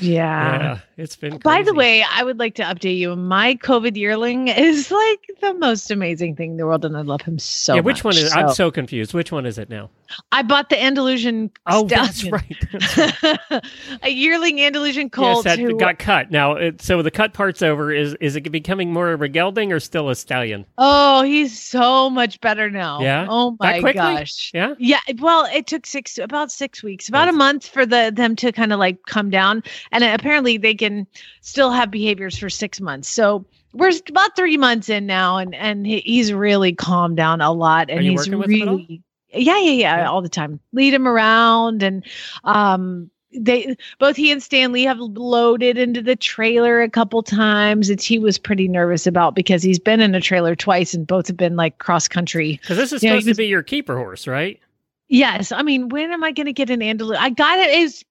[0.00, 0.58] yeah.
[0.58, 1.38] yeah, it's been.
[1.38, 3.14] By the way, I would like to update you.
[3.14, 7.22] My COVID yearling is like the most amazing thing in the world, and I love
[7.22, 8.24] him so yeah, which one much.
[8.24, 8.32] is?
[8.32, 9.14] I'm so confused.
[9.14, 9.90] Which one is it now?
[10.32, 11.52] I bought the Andalusian.
[11.66, 12.56] Oh, that's right.
[12.72, 13.64] That's right.
[14.02, 15.76] a yearling Andalusian yes, colt that who.
[15.78, 16.32] got cut.
[16.32, 17.92] Now, it, so the cut part's over.
[17.92, 20.66] Is is it becoming more of a gelding or still a stallion?
[20.78, 23.00] oh, he's so much better now.
[23.00, 23.26] Yeah?
[23.28, 24.50] Oh my gosh.
[24.52, 24.74] Yeah.
[24.78, 28.50] Yeah, well, it took six about six weeks, about a month for the them to
[28.50, 29.62] kind of like come down,
[29.92, 31.06] and apparently they can
[31.40, 33.08] still have behaviors for six months.
[33.08, 37.90] So we're about three months in now, and and he's really calmed down a lot,
[37.90, 38.76] and he's working with him at all?
[38.78, 39.02] really.
[39.36, 40.10] Yeah, yeah, yeah, Yeah.
[40.10, 40.60] all the time.
[40.72, 42.04] Lead him around, and
[42.44, 47.90] um, they both he and Stanley have loaded into the trailer a couple times.
[47.90, 51.26] It's he was pretty nervous about because he's been in a trailer twice and both
[51.28, 52.58] have been like cross country.
[52.62, 54.60] Because this is Yeah, supposed he was- to be your keeper horse, right?
[55.08, 57.14] Yes, I mean, when am I going to get an Andalou?
[57.16, 57.78] I got it.
[57.78, 58.04] Is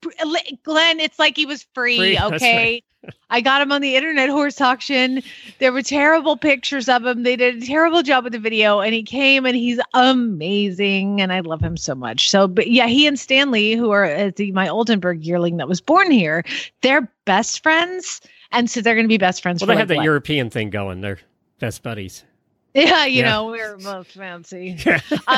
[0.64, 1.00] Glenn?
[1.00, 1.98] It's like he was free.
[1.98, 2.84] Free, okay,
[3.30, 5.22] I got him on the internet horse auction.
[5.60, 7.24] There were terrible pictures of him.
[7.24, 11.34] They did a terrible job with the video, and he came and he's amazing, and
[11.34, 12.30] I love him so much.
[12.30, 15.82] So, but yeah, he and Stanley, who are uh, the my Oldenburg yearling that was
[15.82, 16.44] born here,
[16.82, 19.62] they're best friends, and so they're going to be best friends.
[19.62, 20.06] Well, they have like, that what?
[20.06, 21.02] European thing going.
[21.02, 21.20] They're
[21.60, 22.24] best buddies.
[22.76, 23.30] Yeah, you Yeah.
[23.30, 24.78] know, we're both fancy.
[24.86, 24.98] uh,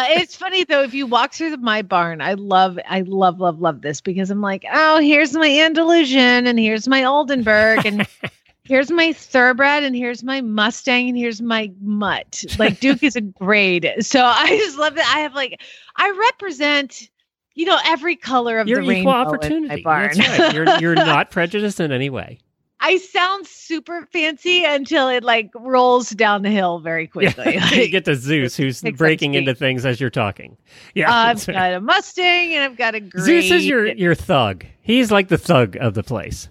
[0.09, 3.59] it's funny though, if you walk through the, my barn, I love, I love, love,
[3.59, 8.07] love this because I'm like, oh, here's my Andalusian and here's my Oldenburg and
[8.63, 12.45] here's my thoroughbred and here's my Mustang and here's my mutt.
[12.57, 13.91] Like Duke is a grade.
[13.99, 15.13] So I just love that.
[15.13, 15.61] I have like,
[15.97, 17.09] I represent,
[17.53, 19.81] you know, every color of You're the equal rainbow in my opportunity.
[19.83, 20.11] barn.
[20.17, 20.53] That's right.
[20.53, 22.39] You're you're not prejudiced in any way.
[22.87, 27.55] I sound super fancy until it like rolls down the hill very quickly.
[27.55, 30.55] you Like, get to Zeus, who's breaking into things as you're talking.
[30.93, 33.23] Yeah, I've got a Mustang and I've got a great.
[33.23, 34.65] Zeus is your your thug.
[34.81, 36.47] He's like the thug of the place.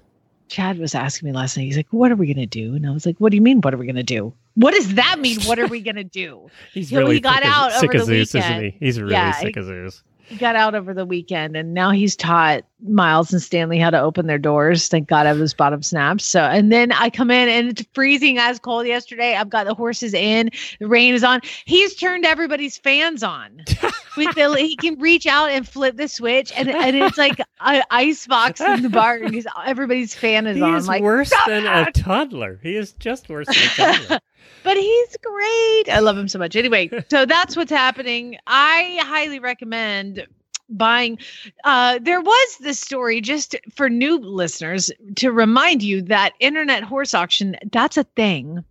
[0.49, 1.65] Chad was asking me last night.
[1.65, 3.61] He's like, "What are we gonna do?" And I was like, "What do you mean?
[3.61, 4.35] What are we gonna do?
[4.55, 5.41] What does that mean?
[5.43, 7.91] What are we gonna do?" He's You know, really he got sick of- out sick
[7.91, 8.77] over of the Zeus, isn't he?
[8.81, 10.03] He's really Yeah, sick he- of Zeus.
[10.27, 14.01] He got out over the weekend, and now he's taught Miles and Stanley how to
[14.01, 14.89] open their doors.
[14.89, 16.25] Thank God I was bottom snaps.
[16.25, 19.37] So, and then I come in and it's freezing as cold yesterday.
[19.37, 21.41] I've got the horses in, the rain is on.
[21.67, 23.65] He's turned everybody's fans on.
[24.17, 27.83] With the, he can reach out and flip the switch, and, and it's like an
[27.91, 29.33] ice box in the barn.
[29.33, 30.75] He's, everybody's fan is He on.
[30.77, 32.61] is like worse than that!" a toddler.
[32.63, 34.21] He is just worse than a toddler.
[34.65, 35.89] but he's great.
[35.89, 36.57] I love him so much.
[36.57, 38.37] Anyway, so that's what's happening.
[38.49, 40.27] I highly recommend
[40.71, 41.19] buying
[41.65, 47.13] uh there was this story just for new listeners to remind you that internet horse
[47.13, 48.65] auction that's a thing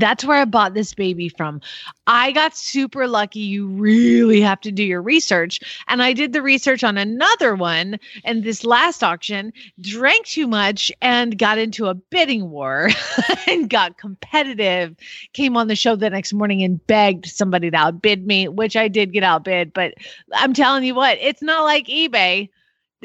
[0.00, 1.60] that's where I bought this baby from.
[2.06, 3.40] I got super lucky.
[3.40, 5.60] You really have to do your research.
[5.88, 7.98] And I did the research on another one.
[8.24, 12.90] And this last auction drank too much and got into a bidding war
[13.46, 14.96] and got competitive.
[15.32, 18.88] Came on the show the next morning and begged somebody to outbid me, which I
[18.88, 19.72] did get outbid.
[19.72, 19.94] But
[20.34, 22.50] I'm telling you what, it's not like eBay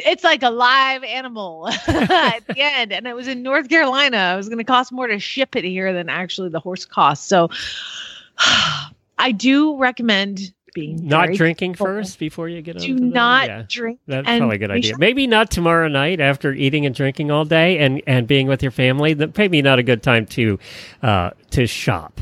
[0.06, 4.38] it's like a live animal at the end and it was in north carolina it
[4.38, 7.50] was going to cost more to ship it here than actually the horse cost so
[9.18, 13.64] i do recommend being Not drinking first before you get do not yeah.
[13.68, 14.98] drink That's probably a good idea.
[14.98, 18.72] Maybe not tomorrow night after eating and drinking all day and, and being with your
[18.72, 19.14] family.
[19.14, 20.60] That maybe not a good time to
[21.02, 22.20] uh, to shop.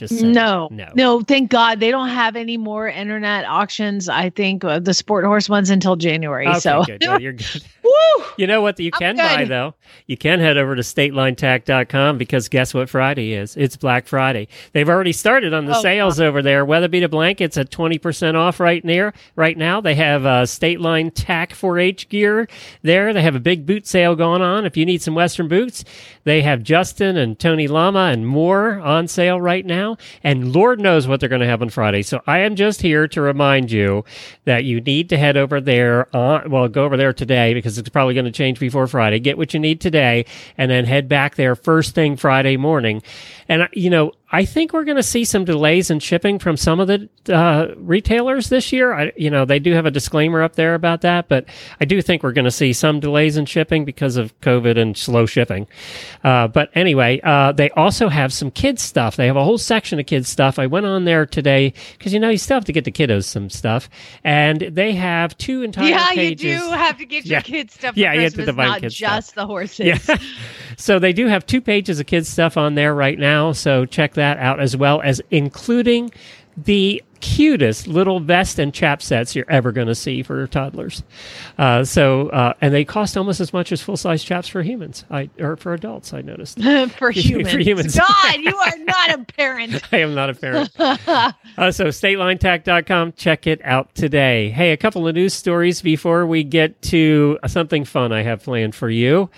[0.00, 0.32] Just saying.
[0.32, 4.08] no, no, no, thank God they don't have any more internet auctions.
[4.08, 6.46] I think uh, the sport horse ones until January.
[6.48, 7.02] Okay, so, good.
[7.02, 7.62] Yeah, you're good.
[7.84, 8.24] woo!
[8.38, 9.74] You know what you can buy though?
[10.06, 13.56] You can head over to statelinetack.com because guess what Friday is?
[13.56, 14.48] It's Black Friday.
[14.72, 16.64] They've already started on the Oh, sales over there.
[16.64, 19.80] WeatherBeeta blankets at 20% off right near right now.
[19.80, 22.48] They have uh, State Line Tack 4-H gear
[22.82, 23.12] there.
[23.12, 24.64] They have a big boot sale going on.
[24.64, 25.84] If you need some western boots,
[26.24, 29.89] they have Justin and Tony Lama and more on sale right now.
[30.22, 32.02] And Lord knows what they're going to have on Friday.
[32.02, 34.04] So I am just here to remind you
[34.44, 37.88] that you need to head over there on well, go over there today because it's
[37.88, 39.18] probably going to change before Friday.
[39.20, 40.26] Get what you need today
[40.58, 43.02] and then head back there first thing Friday morning.
[43.48, 46.56] And, uh, you know, I think we're going to see some delays in shipping from
[46.56, 48.92] some of the uh, retailers this year.
[48.92, 51.46] I, you know, they do have a disclaimer up there about that, but
[51.80, 54.96] I do think we're going to see some delays in shipping because of COVID and
[54.96, 55.66] slow shipping.
[56.22, 59.16] Uh, but anyway, uh, they also have some kids stuff.
[59.16, 60.58] They have a whole section of kids stuff.
[60.60, 63.24] I went on there today because you know you still have to get the kiddos
[63.24, 63.90] some stuff,
[64.22, 66.44] and they have two entire yeah, pages.
[66.44, 67.42] you do have to get your Yeah.
[67.42, 67.96] kids stuff.
[67.96, 69.10] Yeah, for you have to Christmas, divide not kids stuff.
[69.16, 69.86] just the horses.
[70.08, 70.16] Yeah.
[70.80, 73.52] so they do have two pages of kids stuff on there right now.
[73.52, 76.10] So check that out as well as including
[76.56, 81.02] the cutest little vest and chap sets you're ever going to see for toddlers.
[81.58, 85.04] Uh, so uh, and they cost almost as much as full size chaps for humans,
[85.10, 86.14] I or for adults.
[86.14, 86.58] I noticed.
[86.96, 87.52] for humans.
[87.52, 87.96] humans.
[87.98, 89.82] God, you are not a parent.
[89.92, 90.70] I am not a parent.
[90.78, 93.12] uh, so statelinetack.com.
[93.12, 94.50] Check it out today.
[94.50, 98.74] Hey, a couple of news stories before we get to something fun I have planned
[98.74, 99.28] for you.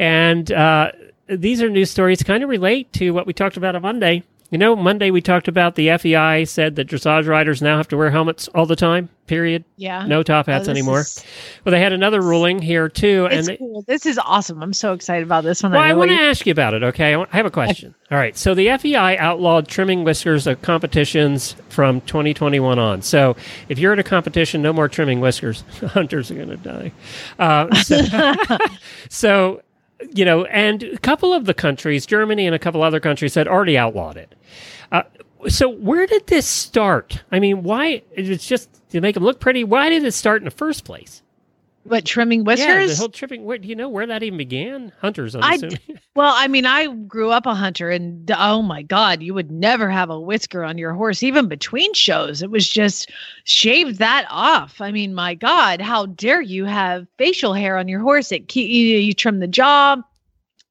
[0.00, 0.92] And uh,
[1.28, 4.24] these are news stories kind of relate to what we talked about on Monday.
[4.50, 7.96] You know, Monday we talked about the FEI said that dressage riders now have to
[7.96, 9.08] wear helmets all the time.
[9.28, 9.62] Period.
[9.76, 10.04] Yeah.
[10.06, 11.02] No top Oh, hats this anymore.
[11.02, 11.24] is-
[11.64, 13.82] Well, they had another ruling here too, and they, cool.
[13.86, 14.60] This is awesome.
[14.60, 15.70] I'm so excited about this one.
[15.70, 16.82] well, I know want to you- ask you about it.
[16.82, 17.94] Okay, I I have a question.
[18.10, 23.02] All right, so the FEI outlawed trimming whiskers at competitions from 2021 on.
[23.02, 23.36] So
[23.68, 25.62] if you're at a competition, no more trimming whiskers.
[25.80, 26.90] Hunters are going to die.
[27.38, 28.34] Uh, so,
[29.08, 29.62] so,
[30.14, 33.48] you know, and a couple of the countries, Germany and a couple other countries, had
[33.48, 34.34] already outlawed it.
[34.92, 35.02] Uh,
[35.48, 37.22] so where did this start?
[37.32, 38.02] I mean, why?
[38.12, 39.64] It's just to make them look pretty.
[39.64, 41.22] Why did it start in the first place?
[41.90, 42.66] What trimming whiskers?
[42.68, 43.42] Yeah, the whole trimming.
[43.42, 44.92] Where, do you know where that even began?
[45.00, 45.78] Hunters, I'm I assuming.
[46.14, 49.88] Well, I mean, I grew up a hunter, and oh my God, you would never
[49.88, 52.42] have a whisker on your horse, even between shows.
[52.42, 53.10] It was just
[53.44, 54.80] shave that off.
[54.80, 58.30] I mean, my God, how dare you have facial hair on your horse?
[58.30, 59.96] It you, you trim the jaw,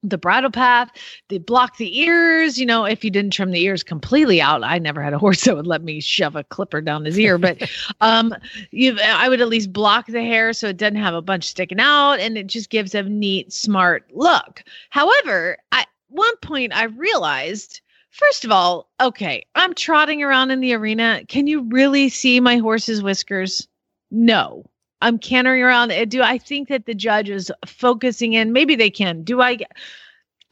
[0.02, 0.90] the bridle path,
[1.28, 2.58] they block the ears.
[2.58, 5.44] You know, if you didn't trim the ears completely out, I never had a horse
[5.44, 7.68] that would let me shove a clipper down his ear, but
[8.00, 8.34] um,
[8.70, 11.80] you, I would at least block the hair so it doesn't have a bunch sticking
[11.80, 14.62] out, and it just gives a neat, smart look.
[14.90, 20.74] However, at one point I realized, first of all, okay, I'm trotting around in the
[20.74, 21.22] arena.
[21.28, 23.68] Can you really see my horse's whiskers?
[24.10, 24.64] No.
[25.00, 25.92] I'm cantering around.
[25.92, 28.52] Uh, Do I think that the judge is focusing in?
[28.52, 29.22] Maybe they can.
[29.22, 29.58] Do I?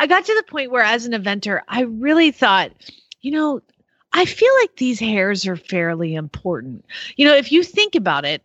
[0.00, 2.70] I got to the point where, as an eventer, I really thought,
[3.20, 3.60] you know,
[4.12, 6.84] I feel like these hairs are fairly important.
[7.16, 8.42] You know, if you think about it,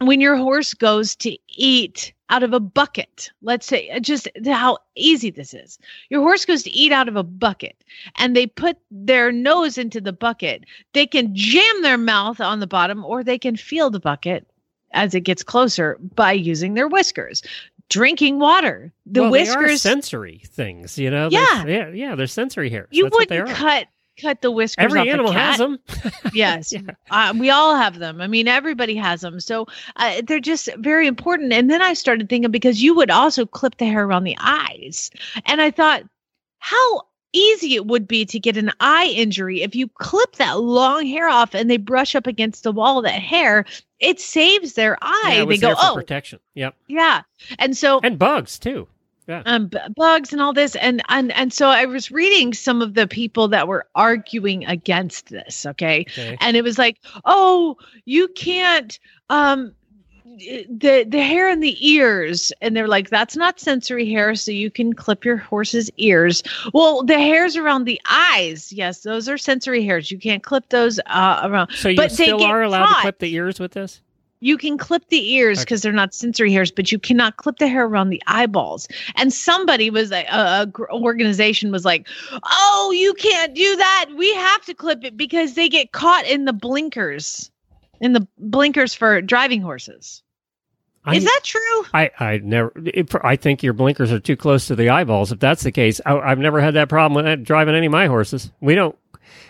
[0.00, 4.78] when your horse goes to eat out of a bucket, let's say uh, just how
[4.94, 5.78] easy this is.
[6.10, 7.82] Your horse goes to eat out of a bucket
[8.16, 10.64] and they put their nose into the bucket.
[10.92, 14.46] They can jam their mouth on the bottom or they can feel the bucket
[14.92, 17.42] as it gets closer by using their whiskers.
[17.90, 19.80] Drinking water, the well, whiskers.
[19.80, 21.28] sensory things, you know.
[21.30, 21.64] Yeah.
[21.64, 22.88] Yeah, yeah, they're sensory hairs.
[22.90, 23.86] you That's wouldn't cut
[24.20, 25.50] cut the whiskers Every animal cat.
[25.50, 25.78] has them.
[26.34, 26.80] yes Yeah.
[27.10, 31.06] uh, we all have them i mean everybody has them so uh, they're just very
[31.06, 34.36] important and then i started thinking because you would also clip the hair around the
[34.40, 35.12] eyes
[35.46, 36.02] and i thought
[36.58, 41.06] how easy it would be to get an eye injury if you clip that long
[41.06, 43.64] hair off and they brush up against the wall of that hair
[44.00, 46.40] it saves their eye Yeah, they go oh protection.
[46.54, 47.22] Yep, yeah
[47.58, 48.88] and so and bugs too.
[49.26, 49.42] Yeah.
[49.44, 52.94] Um b- bugs and all this and and and so i was reading some of
[52.94, 56.38] the people that were arguing against this okay Okay.
[56.40, 59.74] and it was like oh you can't um
[60.36, 64.70] the the hair in the ears and they're like that's not sensory hair so you
[64.70, 66.42] can clip your horse's ears
[66.74, 70.98] well the hairs around the eyes yes those are sensory hairs you can't clip those
[71.06, 72.96] uh around So you but still are allowed caught.
[72.96, 74.00] to clip the ears with this?
[74.40, 75.64] you can clip the ears Okay.
[75.64, 78.86] because they're not sensory hairs, but you cannot clip the hair around the eyeballs.
[79.16, 82.06] And somebody was like, a, a organization was like,
[82.44, 84.10] "Oh, you can't do that.
[84.16, 87.50] We have to clip it because they get caught in the blinkers,
[88.00, 90.22] in the blinkers for driving horses."
[91.04, 91.84] I, Is that true?
[91.94, 92.72] I, I never.
[92.84, 95.32] It, I think your blinkers are too close to the eyeballs.
[95.32, 98.06] If that's the case, I, I've never had that problem with driving any of my
[98.06, 98.50] horses.
[98.60, 98.96] We don't,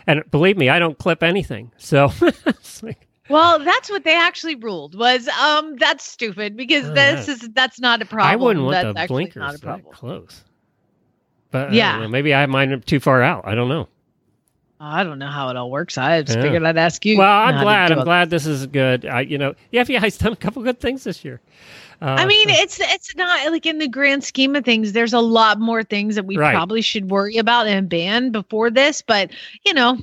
[0.06, 1.72] and believe me, I don't clip anything.
[1.76, 2.12] So
[2.82, 4.96] like, Well, that's what they actually ruled.
[4.96, 8.30] Was um, that's stupid because Oh, this is that's not a problem.
[8.30, 10.44] I wouldn't want that's the blinkers not a that close.
[11.50, 12.00] But Yeah.
[12.02, 13.48] yeah, maybe I have mine too far out.
[13.48, 13.88] I don't know.
[14.80, 15.98] I don't know how it all works.
[15.98, 16.42] I just Yeah.
[16.44, 17.18] figured I'd ask you.
[17.18, 17.90] Well, I'm glad.
[17.90, 19.04] I'm glad this is good.
[19.06, 21.40] I, you know, the FEI's done a couple good things this year.
[22.00, 24.92] Uh, I mean, it's it's not like in the grand scheme of things.
[24.92, 26.52] There's a lot more things that we Right.
[26.54, 29.02] probably should worry about and ban before this.
[29.02, 29.30] But
[29.66, 29.98] you know,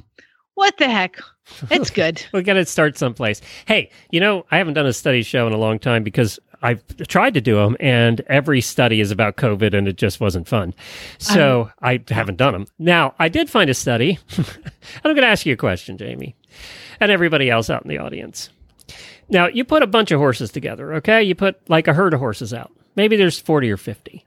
[0.56, 1.22] what the heck?
[1.72, 2.22] It's good.
[2.34, 3.40] we got to start someplace.
[3.66, 6.84] Hey, you know, I haven't done a study show in a long time because I've
[7.08, 10.74] tried to do them, and every study is about COVID, and it just wasn't fun.
[11.18, 12.68] So um, I haven't done them.
[12.80, 14.20] Now, I did find a study.
[14.38, 14.48] and
[15.04, 16.36] I'm going to ask you a question, Jamie,
[17.00, 18.50] and everybody else out in the audience.
[19.30, 21.24] Now, you put a bunch of horses together, okay?
[21.24, 22.72] You put like a herd of horses out.
[22.96, 24.26] Maybe there's 40 or 50.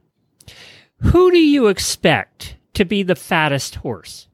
[1.03, 4.29] Who do you expect to be the fattest horse?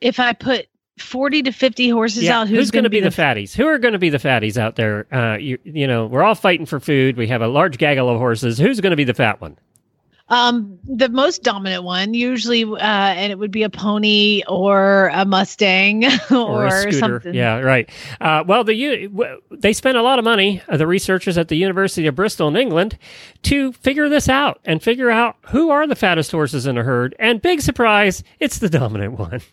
[0.00, 0.66] if I put
[1.00, 3.54] forty to fifty horses out, who's, going going to be the fatties?
[3.54, 5.06] Who are going to be the fatties out there?
[5.12, 7.16] Uh, you, you know, we're all fighting for food.
[7.16, 8.58] We have a large gaggle of horses.
[8.58, 9.56] Who's going to be the fat one?
[10.30, 15.24] Um, the most dominant one usually, uh, and it would be a pony or a
[15.24, 16.98] Mustang or, Or, a scooter?
[16.98, 17.34] something.
[17.34, 17.90] Yeah, right.
[18.20, 19.10] Uh, well, the
[19.50, 22.56] they spent a lot of money, uh, the researchers at the University of Bristol in
[22.56, 22.96] England,
[23.42, 27.16] to figure this out and figure out who are the fattest horses in a herd.
[27.18, 29.40] And big surprise, it's the dominant one.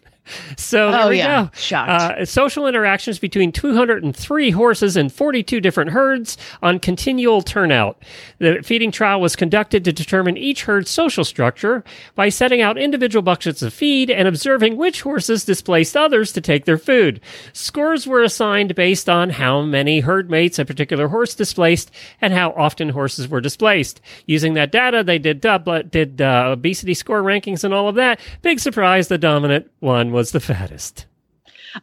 [0.57, 1.43] So there Oh, we yeah.
[1.45, 1.51] go.
[1.55, 1.89] Shocked.
[1.89, 8.01] Uh, social interactions between 203 horses and 42 different herds on continual turnout.
[8.39, 11.83] The feeding trial was conducted to determine each herd's social structure
[12.15, 16.65] by setting out individual buckets of feed and observing which horses displaced others to take
[16.65, 17.21] their food.
[17.53, 22.51] Scores were assigned based on how many herd mates a particular horse displaced and how
[22.51, 24.01] often horses were displaced.
[24.25, 25.57] Using that data, they did uh,
[25.89, 28.19] did uh, obesity score rankings and all of that.
[28.41, 31.05] Big surprise, the dominant one was the fattest.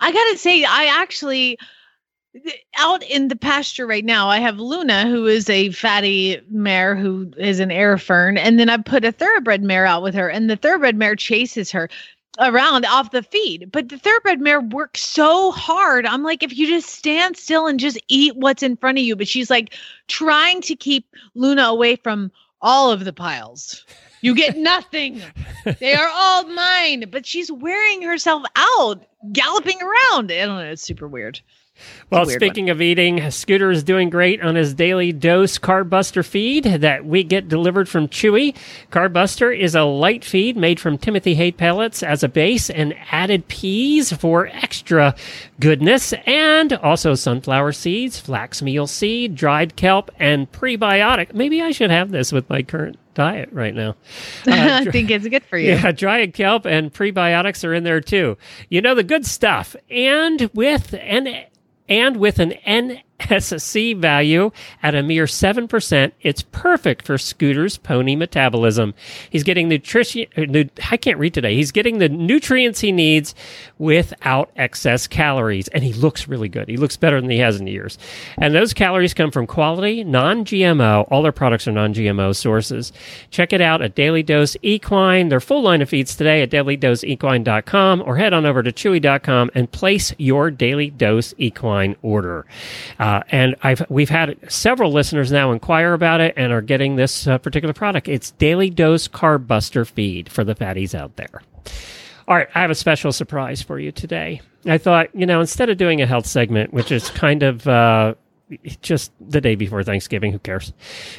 [0.01, 1.57] I gotta say, I actually
[2.79, 7.31] out in the pasture right now, I have Luna, who is a fatty mare who
[7.37, 10.51] is an air fern, and then I put a thoroughbred mare out with her, and
[10.51, 11.89] the thoroughbred mare chases her
[12.41, 13.71] around off the feed.
[13.71, 16.05] But the thoroughbred mare works so hard.
[16.05, 19.15] I'm like, if you just stand still and just eat what's in front of you,
[19.15, 19.77] but she's like
[20.09, 21.07] trying to keep
[21.37, 23.87] Luna away from all of the piles.
[24.25, 25.21] You get nothing.
[25.81, 27.05] they are all mine.
[27.11, 30.33] But she's wearing herself out, galloping around.
[30.33, 30.71] I don't know.
[30.71, 31.41] It's super weird.
[32.09, 32.73] Well, speaking one.
[32.73, 37.23] of eating, Scooter is doing great on his daily dose Carb Buster feed that we
[37.23, 38.57] get delivered from Chewy.
[38.91, 42.95] Carb Buster is a light feed made from Timothy hay pellets as a base and
[43.11, 45.15] added peas for extra
[45.61, 51.35] goodness, and also sunflower seeds, flax meal seed, dried kelp, and prebiotic.
[51.35, 53.97] Maybe I should have this with my current diet right now.
[54.47, 55.71] Uh, I think it's good for you.
[55.73, 58.37] Yeah, dried kelp and prebiotics are in there too.
[58.69, 61.47] You know the good stuff, and with an
[61.89, 62.53] and with an
[63.19, 64.51] NSC value
[64.83, 68.95] at a mere 7%, it's perfect for Scooter's pony metabolism.
[69.31, 71.55] He's getting nutrition, uh, I can't read today.
[71.55, 73.35] He's getting the nutrients he needs
[73.79, 75.69] without excess calories.
[75.69, 76.69] And he looks really good.
[76.69, 77.99] He looks better than he has in years.
[78.39, 81.07] And those calories come from quality, non GMO.
[81.11, 82.93] All their products are non GMO sources.
[83.31, 85.29] Check it out at Daily Dose Equine.
[85.29, 89.71] Their full line of feeds today at dailydoseequine.com or head on over to chewy.com and
[89.71, 92.47] place your Daily Dose Equine order.
[93.29, 97.39] And I've we've had several listeners now inquire about it and are getting this uh,
[97.39, 98.09] particular product.
[98.09, 101.43] It's Daily Dose Carb Buster Feed for the fatties out there.
[102.27, 104.41] All right, I have a special surprise for you today.
[104.65, 108.15] I thought, you know, instead of doing a health segment, which is kind of uh,
[108.81, 110.73] just the day before Thanksgiving, who cares?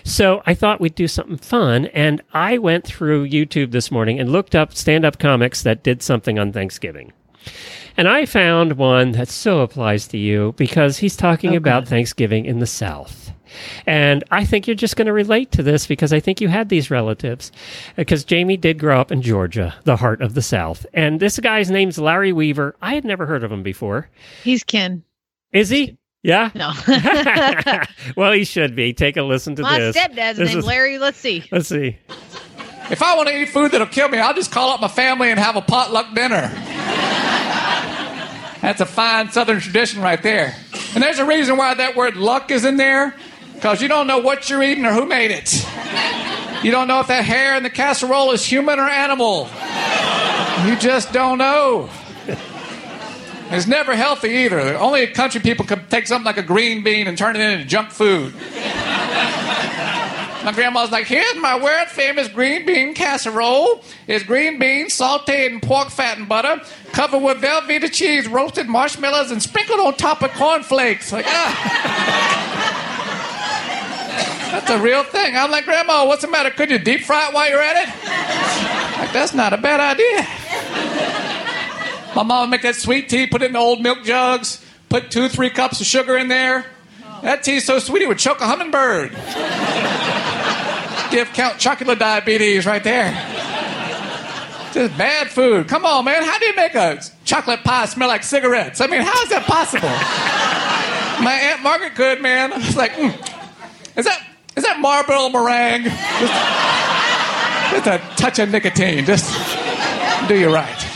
[0.04, 1.86] So I thought we'd do something fun.
[1.88, 6.02] And I went through YouTube this morning and looked up stand up comics that did
[6.02, 7.14] something on Thanksgiving.
[7.98, 12.46] And I found one that so applies to you because he's talking oh, about Thanksgiving
[12.46, 13.32] in the South.
[13.86, 16.70] And I think you're just going to relate to this because I think you had
[16.70, 17.52] these relatives.
[17.92, 20.86] Uh, because Jamie did grow up in Georgia, the heart of the South.
[20.94, 22.76] And this guy's name's Larry Weaver.
[22.82, 24.10] I had never heard of him before.
[24.44, 25.04] He's Ken.
[25.52, 25.98] Is he?
[26.22, 26.50] Yeah.
[26.56, 26.74] No.
[28.18, 28.94] well, he should be.
[28.94, 29.96] Take a listen to My this.
[29.96, 30.98] My stepdad's name is Larry.
[30.98, 31.44] Let's see.
[31.52, 31.98] Let's see.
[32.90, 35.30] If I want to eat food that'll kill me, I'll just call up my family
[35.32, 36.52] and have a potluck dinner.
[38.62, 40.56] That's a fine Southern tradition right there.
[40.94, 43.16] And there's a reason why that word luck is in there
[43.54, 45.66] because you don't know what you're eating or who made it.
[46.64, 49.48] You don't know if that hair in the casserole is human or animal.
[50.66, 51.90] You just don't know.
[53.52, 54.76] It's never healthy either.
[54.78, 57.92] Only country people can take something like a green bean and turn it into junk
[57.92, 58.34] food.
[60.46, 63.84] My grandma's like, here's my world famous green bean casserole.
[64.08, 69.32] It's green beans sauteed in pork fat and butter, covered with Velveeta cheese, roasted marshmallows,
[69.32, 71.12] and sprinkled on top of cornflakes.
[71.12, 72.12] Like, ah.
[74.52, 75.36] That's a real thing.
[75.36, 76.52] I'm like, Grandma, what's the matter?
[76.52, 79.00] Could you deep fry it while you're at it?
[79.00, 80.28] Like, that's not a bad idea.
[82.16, 85.28] My mom would make that sweet tea, put it in old milk jugs, put two,
[85.28, 86.68] three cups of sugar in there.
[87.24, 89.12] That tea's so sweet it would choke a hummingbird.
[91.24, 93.12] Count Chocula diabetes right there.
[94.74, 95.70] Just bad food.
[95.70, 96.22] Come on, man.
[96.24, 98.82] How do you make a chocolate pie smell like cigarettes?
[98.82, 99.88] I mean, how is that possible?
[101.24, 102.52] My Aunt Margaret could, man.
[102.52, 103.10] I was like, mm.
[103.96, 104.22] is that
[104.58, 105.86] is that Marlboro meringue?
[105.86, 106.34] Just,
[107.72, 109.06] just a touch of nicotine.
[109.06, 109.32] Just
[110.28, 110.92] do you right.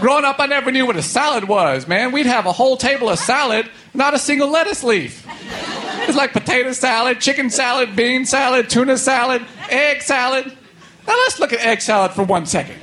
[0.00, 2.10] Growing up, I never knew what a salad was, man.
[2.10, 5.24] We'd have a whole table of salad, not a single lettuce leaf.
[6.08, 10.46] It's like potato salad, chicken salad, bean salad, tuna salad, egg salad.
[11.06, 12.80] Now let's look at egg salad for one second.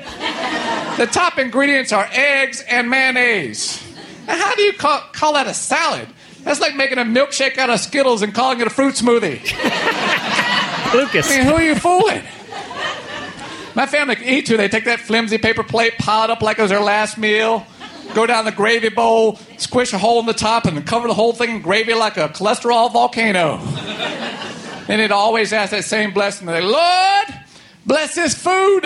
[0.97, 3.81] The top ingredients are eggs and mayonnaise.
[4.27, 6.07] Now, how do you call, call that a salad?
[6.43, 9.41] That's like making a milkshake out of Skittles and calling it a fruit smoothie.
[10.93, 11.29] Lucas.
[11.31, 12.23] I mean, who are you fooling?
[13.75, 14.57] My family can eat too.
[14.57, 17.65] They take that flimsy paper plate, pile it up like it was their last meal,
[18.13, 21.33] go down the gravy bowl, squish a hole in the top, and cover the whole
[21.33, 23.57] thing in gravy like a cholesterol volcano.
[24.87, 26.47] and it always asks that same blessing.
[26.47, 27.27] They, Lord,
[27.85, 28.85] bless this food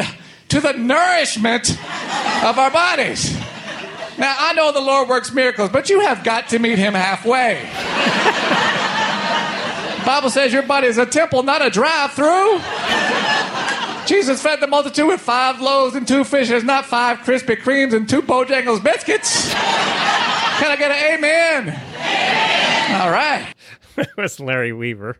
[0.49, 3.35] to the nourishment of our bodies.
[4.17, 7.67] Now, I know the Lord works miracles, but you have got to meet him halfway.
[10.05, 12.59] Bible says your body is a temple, not a drive through.
[14.13, 18.07] Jesus fed the multitude with five loaves and two fishes, not five Krispy Kremes and
[18.07, 19.51] two Bojangles biscuits.
[19.51, 21.69] Can I get an amen?
[23.01, 23.51] All right.
[23.95, 25.17] that was Larry Weaver.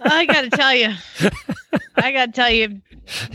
[0.00, 0.94] I got to tell you,
[1.96, 2.80] I got to tell you,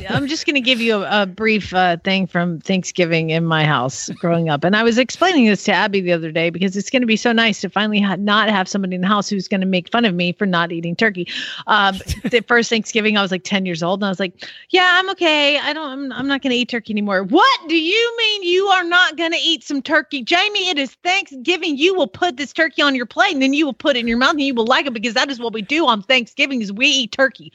[0.10, 3.66] I'm just going to give you a, a brief uh, thing from Thanksgiving in my
[3.66, 4.64] house growing up.
[4.64, 7.16] And I was explaining this to Abby the other day because it's going to be
[7.16, 9.92] so nice to finally ha- not have somebody in the house who's going to make
[9.92, 11.28] fun of me for not eating turkey.
[11.68, 14.98] Um, the first Thanksgiving, I was like 10 years old, and I was like, "Yeah,
[15.00, 15.58] I'm okay.
[15.60, 15.90] I don't.
[15.90, 19.18] I'm, I'm not going to eat turkey anymore." What do you mean you are not
[19.18, 20.70] going to eat some turkey, Jamie?
[20.70, 21.78] It is Thanksgiving.
[21.78, 24.08] You will put this turkey on your plate, and then you will put it in
[24.08, 26.62] your mouth, and you will like it because that is what we do on Thanksgiving.
[26.62, 27.52] Is we eat turkey.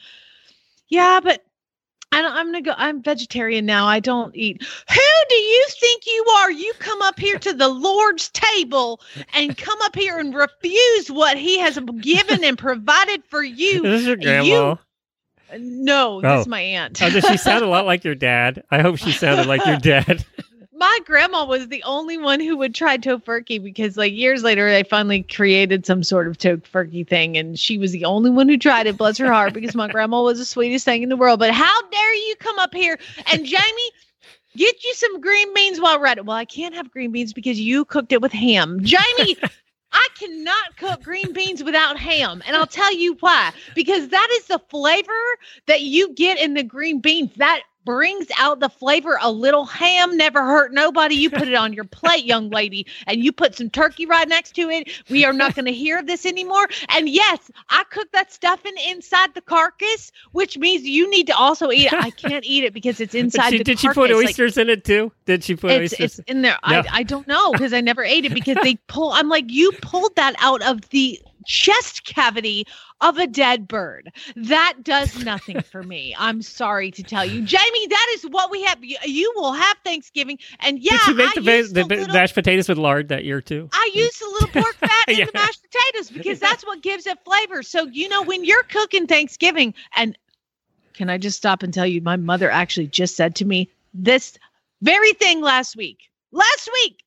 [0.87, 1.44] Yeah, but
[2.15, 2.73] I don't, I'm gonna go.
[2.77, 3.85] I'm vegetarian now.
[3.87, 4.61] I don't eat.
[4.63, 6.51] Who do you think you are?
[6.51, 9.01] You come up here to the Lord's table
[9.33, 13.81] and come up here and refuse what He has given and provided for you.
[13.83, 14.45] This is your grandma.
[14.71, 14.79] You-
[15.59, 16.39] no, this Oh.
[16.41, 17.01] is my aunt.
[17.01, 18.63] Oh, does she sound a lot like your dad?
[18.71, 20.25] I hope she sounded like your dad.
[20.75, 24.83] My grandma was the only one who would try tofurkey because like years later they
[24.83, 28.85] finally created some sort of tofurkey thing and she was the only one who tried
[28.85, 31.51] it bless her heart because my grandma was the sweetest thing in the world but
[31.51, 32.99] how dare you come up here
[33.31, 33.91] and jamie
[34.57, 37.33] get you some green beans while we're at it well i can't have green beans
[37.33, 39.37] because you cooked it with ham jamie
[39.97, 42.43] I cannot cook green beans without ham.
[42.45, 43.53] And I'll tell you why.
[43.75, 45.13] Because that is the flavor
[45.67, 47.31] that you get in the green beans.
[47.37, 49.17] That brings out the flavor.
[49.21, 51.15] A little ham never hurt nobody.
[51.15, 54.53] You put it on your plate, young lady, and you put some turkey right next
[54.55, 54.89] to it.
[55.09, 56.67] We are not going to hear of this anymore.
[56.89, 61.71] And yes, I cook that stuffing inside the carcass, which means you need to also
[61.71, 61.93] eat it.
[61.93, 64.01] I can't eat it because it's inside She- the did she carcass.
[64.01, 65.11] put Like, oysters in it too?
[65.25, 66.19] Did she put it's, oysters?
[66.19, 66.57] it's in there.
[66.67, 66.79] No.
[66.79, 69.11] I, I don't know because I never ate it because they pull.
[69.11, 72.65] I'm like, you pulled that out of the chest cavity
[73.01, 74.11] of a dead bird.
[74.35, 76.15] That does nothing for me.
[76.19, 77.87] I'm sorry to tell you, Jamie.
[77.87, 78.83] That is what we have.
[78.83, 82.13] You, you will have Thanksgiving, and yeah, Did she make I the, ba- the little-
[82.13, 83.69] mashed potatoes with lard that year too?
[83.73, 85.25] I used a little pork fat in Yeah.
[85.25, 87.63] the mashed potatoes because that's what gives it flavor.
[87.63, 90.17] So, you know, when you're cooking Thanksgiving, and
[90.93, 94.37] can I just stop and tell you, my mother actually just said to me this
[94.81, 96.09] very thing last week.
[96.31, 97.01] Last week.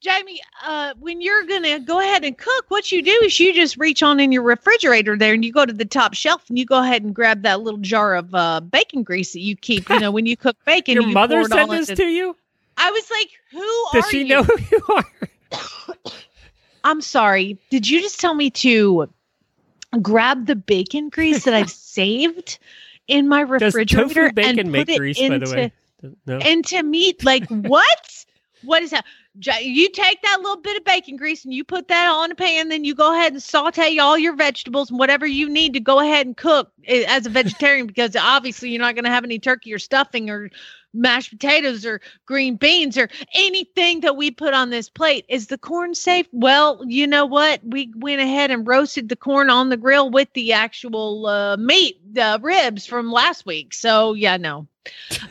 [0.00, 3.76] Jamie, uh, when you're gonna go ahead and cook, what you do is you just
[3.76, 6.64] reach on in your refrigerator there, and you go to the top shelf, and you
[6.64, 9.90] go ahead and grab that little jar of uh, bacon grease that you keep.
[9.90, 12.34] You know, when you cook bacon, Your you mother said this to you?
[12.78, 15.04] I was like, "Who Does are she you?" know who you are?
[16.84, 17.58] I'm sorry.
[17.68, 19.10] Did you just tell me to
[20.00, 22.58] grab the bacon grease that I've saved
[23.06, 25.72] in my Does refrigerator tofu bacon and make grease, into, by the way?
[26.24, 26.38] No.
[26.38, 27.22] into meat?
[27.22, 28.24] Like what?
[28.62, 29.04] what is that?
[29.38, 32.68] You take that little bit of bacon grease and you put that on a pan,
[32.68, 36.00] then you go ahead and saute all your vegetables and whatever you need to go
[36.00, 39.38] ahead and cook eh, as a vegetarian because obviously you're not going to have any
[39.38, 40.50] turkey or stuffing or
[40.92, 45.24] mashed potatoes or green beans or anything that we put on this plate.
[45.28, 46.26] Is the corn safe?
[46.32, 47.60] Well, you know what?
[47.64, 52.00] We went ahead and roasted the corn on the grill with the actual uh, meat,
[52.12, 53.74] the ribs from last week.
[53.74, 54.66] So, yeah, no.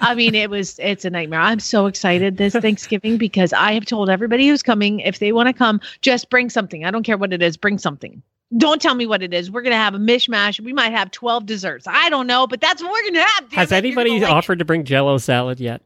[0.01, 1.39] I mean, it was it's a nightmare.
[1.39, 5.47] I'm so excited this Thanksgiving because I have told everybody who's coming if they want
[5.47, 6.85] to come, just bring something.
[6.85, 8.21] I don't care what it is, bring something.
[8.57, 9.51] Don't tell me what it is.
[9.51, 10.59] We're gonna have a mishmash.
[10.59, 11.87] We might have 12 desserts.
[11.87, 13.51] I don't know, but that's what we're gonna have.
[13.53, 13.75] Has it.
[13.75, 15.81] Anybody like offered to bring Jello salad yet,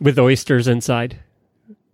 [0.00, 1.18] with oysters inside?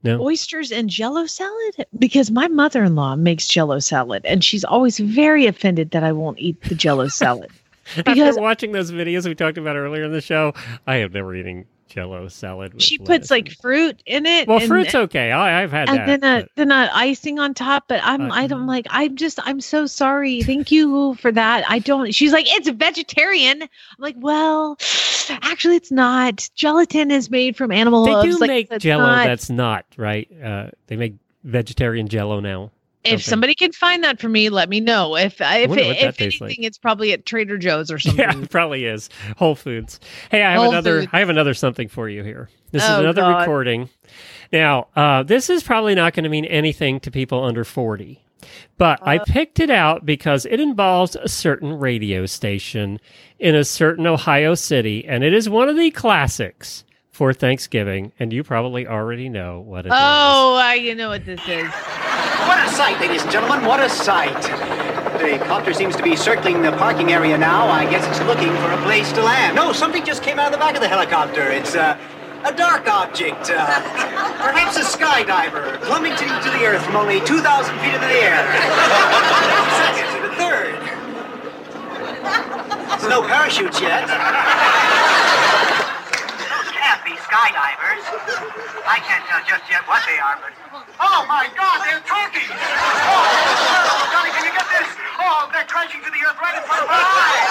[0.04, 0.22] No.
[0.22, 1.86] oysters and jello salad?
[1.98, 6.60] Because my mother-in-law makes jello salad and she's always very offended that I won't eat
[6.62, 7.50] the jello salad.
[7.96, 10.54] because After watching those videos we talked about earlier in the show,
[10.86, 12.74] I have never eaten Jello salad.
[12.74, 14.46] With she puts like fruit in it.
[14.46, 15.32] well, and- fruit's okay.
[15.32, 16.20] I, I've had and that.
[16.20, 17.84] then a but- then a icing on top.
[17.88, 18.86] But I'm Uh, I don't like.
[18.90, 20.42] I'm just I'm so sorry.
[20.42, 21.64] Thank you for that.
[21.68, 22.14] I don't.
[22.14, 23.62] She's like it's vegetarian.
[23.62, 23.68] I'm
[23.98, 24.76] like, well,
[25.30, 26.48] actually, it's not.
[26.54, 30.28] Gelatin is made from animal they do like, make Jello not- that's not right.
[30.42, 31.14] Uh, they make
[31.44, 32.70] vegetarian Jello now.
[33.04, 35.16] If somebody can find that for me, let me know.
[35.16, 36.56] If if wonder it, if anything, like.
[36.58, 38.18] it's probably at Trader Joe's or something.
[38.20, 40.00] Yeah, it probably is Whole Foods.
[40.30, 41.00] Hey, I have Whole another.
[41.00, 41.10] Foods.
[41.12, 42.48] I have another something for you here.
[42.72, 43.38] This is Oh, another God.
[43.40, 43.88] recording.
[44.52, 48.22] Now, uh, this is probably not going to mean anything to people under forty,
[48.78, 49.04] but Uh.
[49.10, 52.98] I picked it out because it involves a certain radio station
[53.38, 58.12] in a certain Ohio city, and it is one of the classics for Thanksgiving.
[58.18, 59.94] And you probably already know what it is.
[59.96, 61.68] Oh, I you know what this is.
[62.46, 64.42] What a sight, ladies and gentlemen, what a sight.
[65.18, 67.66] The copter seems to be circling the parking area now.
[67.66, 69.56] I guess it's looking for a place to land.
[69.56, 71.50] No, something just came out of the back of the helicopter.
[71.50, 71.98] It's uh,
[72.44, 73.50] a dark object.
[73.50, 73.66] Uh,
[74.38, 77.42] perhaps a skydiver plummeting to the earth from only 2,000
[77.80, 78.46] feet into the air.
[79.82, 80.78] Second and a third.
[83.00, 84.06] There's no parachutes yet.
[86.46, 88.06] Those can't be skydivers.
[88.86, 90.67] I can't tell just yet what they are, but.
[90.98, 92.50] Oh my God, they're turkeys!
[92.50, 94.90] Oh, Johnny, can you get this?
[95.22, 97.46] Oh, they're crashing to the earth right in front of our eyes!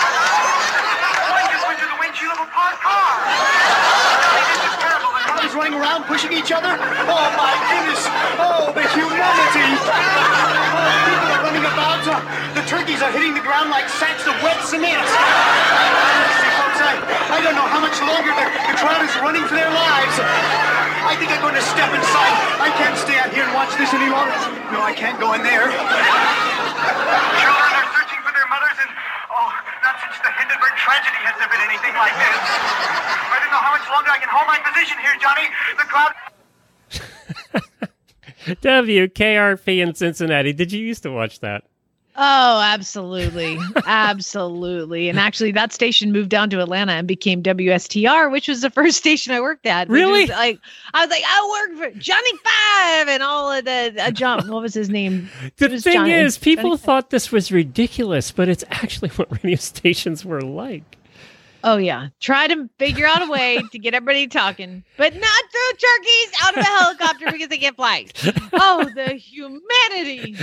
[1.32, 3.24] One just went through the windshield of a parked car!
[3.24, 5.17] Johnny, this is terrible.
[5.56, 6.70] Running around pushing each other?
[6.70, 8.04] Oh my goodness!
[8.36, 9.68] Oh, the humanity!
[9.80, 9.90] Oh,
[11.08, 12.04] people are running about.
[12.04, 12.20] Uh,
[12.52, 15.02] the turkeys are hitting the ground like sacks of wet cement.
[15.02, 16.94] Honestly, folks, I,
[17.32, 20.20] I don't know how much longer the, the crowd is running for their lives.
[20.20, 22.36] I think I'm going to step inside.
[22.62, 24.36] I can't stay out here and watch this any longer.
[24.76, 25.72] No, I can't go in there.
[27.40, 28.92] Children are searching for their mothers, and
[30.02, 32.38] since the Hindenburg tragedy has there been anything like this.
[32.38, 35.48] I don't know how much longer I can hold my position here, Johnny.
[35.78, 36.14] The crowd.
[38.62, 40.54] WKRP in Cincinnati.
[40.54, 41.64] Did you used to watch that?
[42.20, 43.60] Oh, absolutely.
[43.86, 45.08] absolutely.
[45.10, 48.98] And actually that station moved down to Atlanta and became WSTR, which was the first
[48.98, 49.88] station I worked at.
[49.88, 50.26] Really?
[50.26, 50.60] Like
[50.94, 54.48] I was like, I work for Johnny Five and all of the uh, jump.
[54.48, 55.30] What was his name?
[55.58, 59.58] The thing Johnny- is, people Johnny- thought this was ridiculous, but it's actually what radio
[59.58, 60.98] stations were like.
[61.64, 62.08] Oh yeah.
[62.20, 66.58] Try to figure out a way to get everybody talking, but not throw turkeys out
[66.58, 68.06] of a helicopter because they can't fly.
[68.54, 70.36] Oh, the humanity.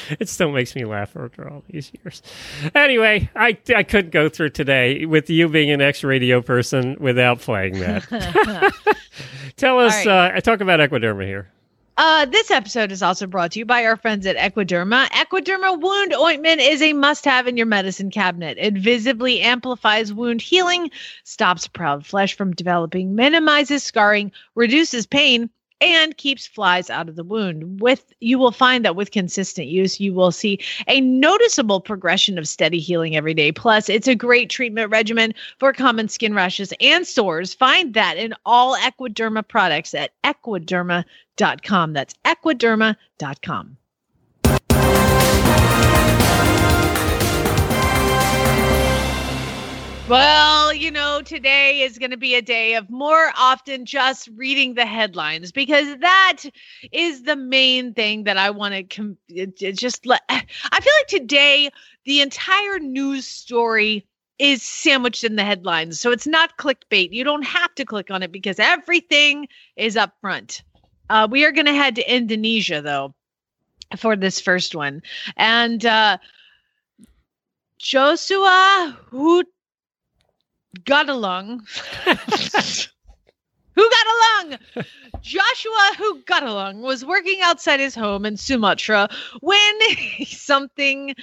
[0.20, 2.22] It still makes me laugh after all these years.
[2.74, 7.40] Anyway, I I couldn't go through today with you being an ex radio person without
[7.40, 8.04] playing that.
[9.56, 10.36] Tell us, All right.
[10.36, 11.48] uh, talk about Equiderma here.
[11.98, 15.06] Uh, this episode is also brought to you by our friends at Equiderma.
[15.10, 18.56] Equiderma wound ointment is a must have in your medicine cabinet.
[18.58, 20.90] It visibly amplifies wound healing,
[21.24, 25.50] stops proud flesh from developing, minimizes scarring, reduces pain,
[25.82, 27.80] and keeps flies out of the wound.
[27.80, 32.46] With you will find that with consistent use, you will see a noticeable progression of
[32.46, 33.50] steady healing every day.
[33.50, 37.52] Plus, it's a great treatment regimen for common skin rashes and sores.
[37.52, 41.92] Find that in all Equiderma products at equiderma.com.
[41.92, 43.76] That's equiderma.com.
[50.08, 54.74] Well, you know, today is going to be a day of more often just reading
[54.74, 56.42] the headlines because that
[56.90, 59.16] is the main thing that I want to com-
[59.54, 60.22] just let.
[60.28, 61.70] I feel like today
[62.04, 64.04] the entire news story
[64.40, 66.00] is sandwiched in the headlines.
[66.00, 67.12] So it's not clickbait.
[67.12, 69.46] You don't have to click on it because everything
[69.76, 70.64] is up front.
[71.10, 73.14] Uh, we are going to head to Indonesia though
[73.96, 75.00] for this first one.
[75.36, 76.18] And uh,
[77.78, 79.44] Joshua who
[80.84, 81.66] got along.
[82.04, 84.58] who got along?
[85.22, 89.08] Joshua, who got along, was working outside his home in Sumatra
[89.40, 89.78] when
[90.26, 91.14] something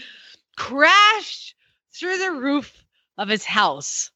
[0.55, 1.55] crashed
[1.93, 2.83] through the roof
[3.17, 4.11] of his house.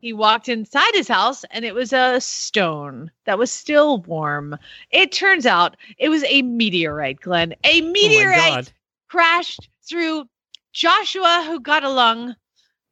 [0.00, 4.56] He walked inside his house and it was a stone that was still warm.
[4.90, 7.54] It turns out it was a meteorite, Glenn.
[7.64, 8.72] A Oh meteorite God.
[9.08, 10.26] crashed through
[10.72, 12.34] Joshua, who got along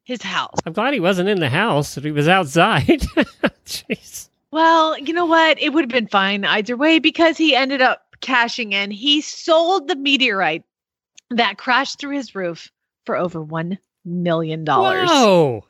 [0.08, 0.56] his house.
[0.64, 1.98] I'm glad he wasn't in the house.
[1.98, 2.86] If he was outside.
[3.66, 4.30] Jeez.
[4.50, 5.60] Well, you know what?
[5.60, 8.90] It would have been fine either way because he ended up cashing in.
[8.90, 10.64] He sold the meteorite
[11.28, 12.72] that crashed through his roof
[13.04, 14.64] for over $1 million.
[14.64, 15.62] Whoa.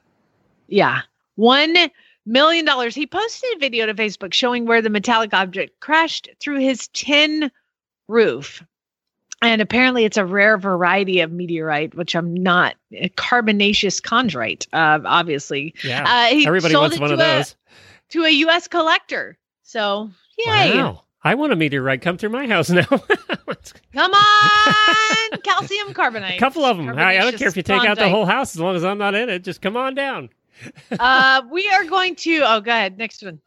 [0.68, 1.01] Yeah.
[1.34, 1.76] One
[2.24, 2.95] million dollars.
[2.95, 7.51] He posted a video to Facebook showing where the metallic object crashed through his tin
[8.07, 8.62] roof.
[9.41, 14.99] And apparently it's a rare variety of meteorite, which I'm not a carbonaceous chondrite, uh,
[15.05, 15.74] obviously.
[15.84, 16.03] Yeah.
[16.03, 17.55] Uh, Everybody wants one of a- those.
[18.11, 19.39] To a US collector.
[19.62, 20.74] So yay.
[20.74, 21.05] Wow.
[21.22, 22.84] I want a meteorite come through my house now.
[23.93, 26.36] Come on, calcium carbonate.
[26.36, 26.91] a couple of them.
[26.91, 28.99] I, I don't care if you take out the whole house as long as I'm
[28.99, 29.43] not in it.
[29.45, 30.30] Just come on down.
[30.99, 32.43] uh, we are going to.
[32.47, 32.97] Oh, go ahead.
[32.99, 33.41] Next one.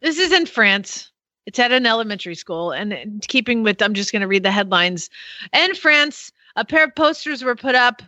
[0.00, 1.11] This is in France.
[1.46, 2.70] It's at an elementary school.
[2.72, 5.10] And keeping with, I'm just going to read the headlines.
[5.52, 8.02] In France, a pair of posters were put up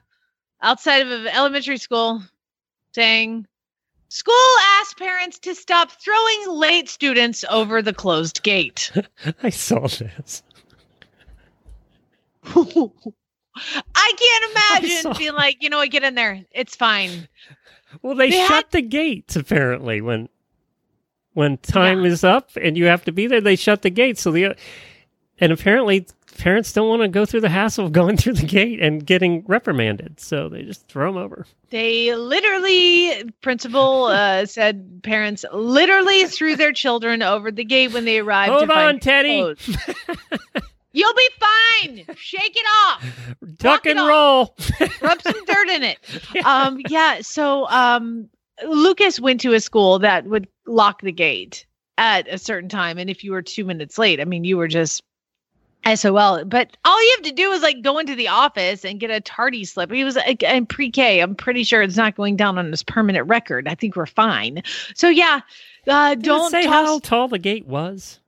[0.62, 2.22] outside of an elementary school
[2.94, 3.46] saying,
[4.10, 4.34] School
[4.80, 8.92] asked parents to stop throwing late students over the closed gate.
[9.42, 10.44] I saw this.
[12.46, 16.44] I can't imagine saw- being like, you know what, get in there.
[16.52, 17.26] It's fine.
[18.02, 20.28] Well, they, They shut had- the gates apparently when
[21.34, 23.40] when time is up and you have to be there.
[23.40, 24.18] They shut the gate.
[24.18, 24.56] So the
[25.38, 26.06] and apparently
[26.38, 29.44] parents don't want to go through the hassle of going through the gate and getting
[29.46, 31.46] reprimanded, so they just throw them over.
[31.70, 38.18] They literally, principal uh, said parents literally threw their children over the gate when they
[38.20, 38.52] arrived.
[38.52, 39.54] Hold on, Teddy.
[40.92, 42.04] You'll be fine.
[42.14, 43.34] Shake it off.
[43.56, 44.54] Duck and roll.
[45.02, 45.98] Rub some dirt in it.
[46.44, 47.20] Um, yeah.
[47.22, 48.28] So um,
[48.66, 51.66] Lucas went to a school that would lock the gate
[51.98, 54.68] at a certain time, and if you were two minutes late, I mean, you were
[54.68, 55.02] just
[55.92, 56.44] SOL.
[56.44, 59.20] But all you have to do is like go into the office and get a
[59.20, 59.90] tardy slip.
[59.90, 61.20] He was like, in pre-K.
[61.20, 63.68] I'm pretty sure it's not going down on his permanent record.
[63.68, 64.62] I think we're fine.
[64.94, 65.40] So yeah,
[65.86, 68.20] uh, don't say toss- how tall the gate was.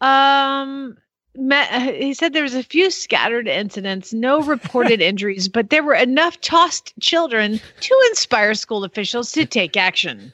[0.00, 0.96] Um,
[1.38, 6.40] he said there was a few scattered incidents, no reported injuries, but there were enough
[6.40, 10.32] tossed children to inspire school officials to take action.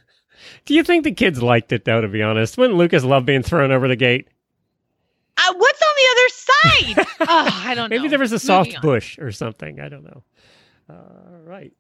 [0.65, 2.01] Do you think the kids liked it though?
[2.01, 4.29] To be honest, wouldn't Lucas love being thrown over the gate?
[5.37, 7.07] Uh, what's on the other side?
[7.29, 7.97] oh, I don't know.
[7.97, 9.81] Maybe there was a soft bush or something.
[9.81, 10.23] I don't know.
[10.89, 11.73] All right.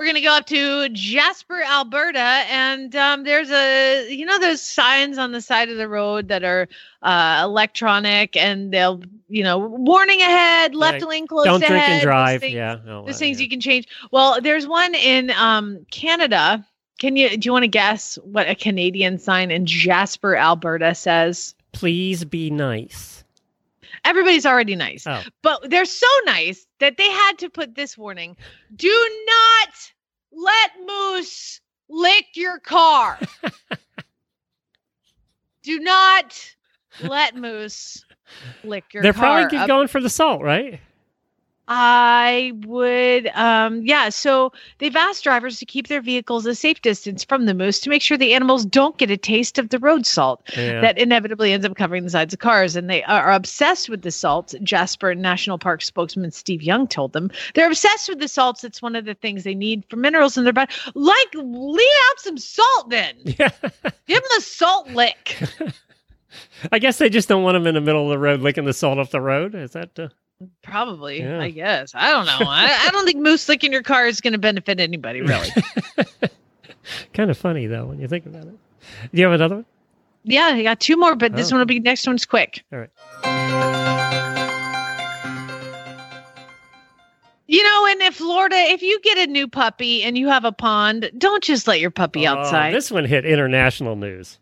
[0.00, 5.18] We're gonna go up to Jasper, Alberta, and um, there's a you know those signs
[5.18, 6.68] on the side of the road that are
[7.02, 12.00] uh, electronic, and they'll you know warning ahead, left lane close Don't drink ahead, and
[12.00, 12.40] drive.
[12.40, 12.76] things- Yeah.
[12.82, 13.44] Those that, things yeah.
[13.44, 13.88] you can change.
[14.10, 16.66] Well, there's one in um, Canada.
[16.98, 21.54] Can you do you want to guess what a Canadian sign in Jasper, Alberta says?
[21.72, 23.19] Please be nice.
[24.04, 25.22] Everybody's already nice, Oh.
[25.42, 28.36] but they're so nice that they had to put this warning:
[28.74, 29.68] Do not
[30.32, 33.18] let moose lick your car.
[35.62, 36.54] do not
[37.02, 38.04] let moose
[38.64, 39.12] lick your car.
[39.12, 40.80] They're probably going for the salt, right?
[41.72, 44.08] I would, um, yeah.
[44.08, 47.88] So they've asked drivers to keep their vehicles a safe distance from the moose to
[47.90, 50.80] make sure the animals don't get a taste of the road salt Yeah.
[50.80, 52.74] that inevitably ends up covering the sides of cars.
[52.74, 54.52] And they are obsessed with the salt.
[54.64, 58.64] Jasper National Park spokesman Steve Young told them they're obsessed with the salts.
[58.64, 60.72] It's one of the things they need for minerals in their body.
[60.94, 63.14] Like, lean out some salt then.
[63.38, 63.50] Yeah.
[64.08, 65.38] Give them the salt lick.
[66.72, 68.72] I guess they just don't want them in the middle of the road licking the
[68.72, 69.54] salt off the road.
[69.54, 69.96] Is that?
[69.96, 70.08] Uh,
[70.62, 71.40] Probably, Yeah.
[71.40, 71.92] I guess.
[71.94, 72.46] I don't know.
[72.48, 75.48] I, I don't think moose licking your car is going to benefit anybody, really.
[77.14, 78.54] kind of funny though when you think about it.
[79.12, 79.66] Do you have another one?
[80.24, 81.54] Yeah, I got two more, but this Oh.
[81.56, 82.62] one will be next one's quick.
[82.72, 82.90] All right.
[87.46, 90.52] You know, and if Florida, if you get a new puppy and you have a
[90.52, 92.72] pond, don't just let your puppy Oh, outside.
[92.72, 94.38] this one hit international news.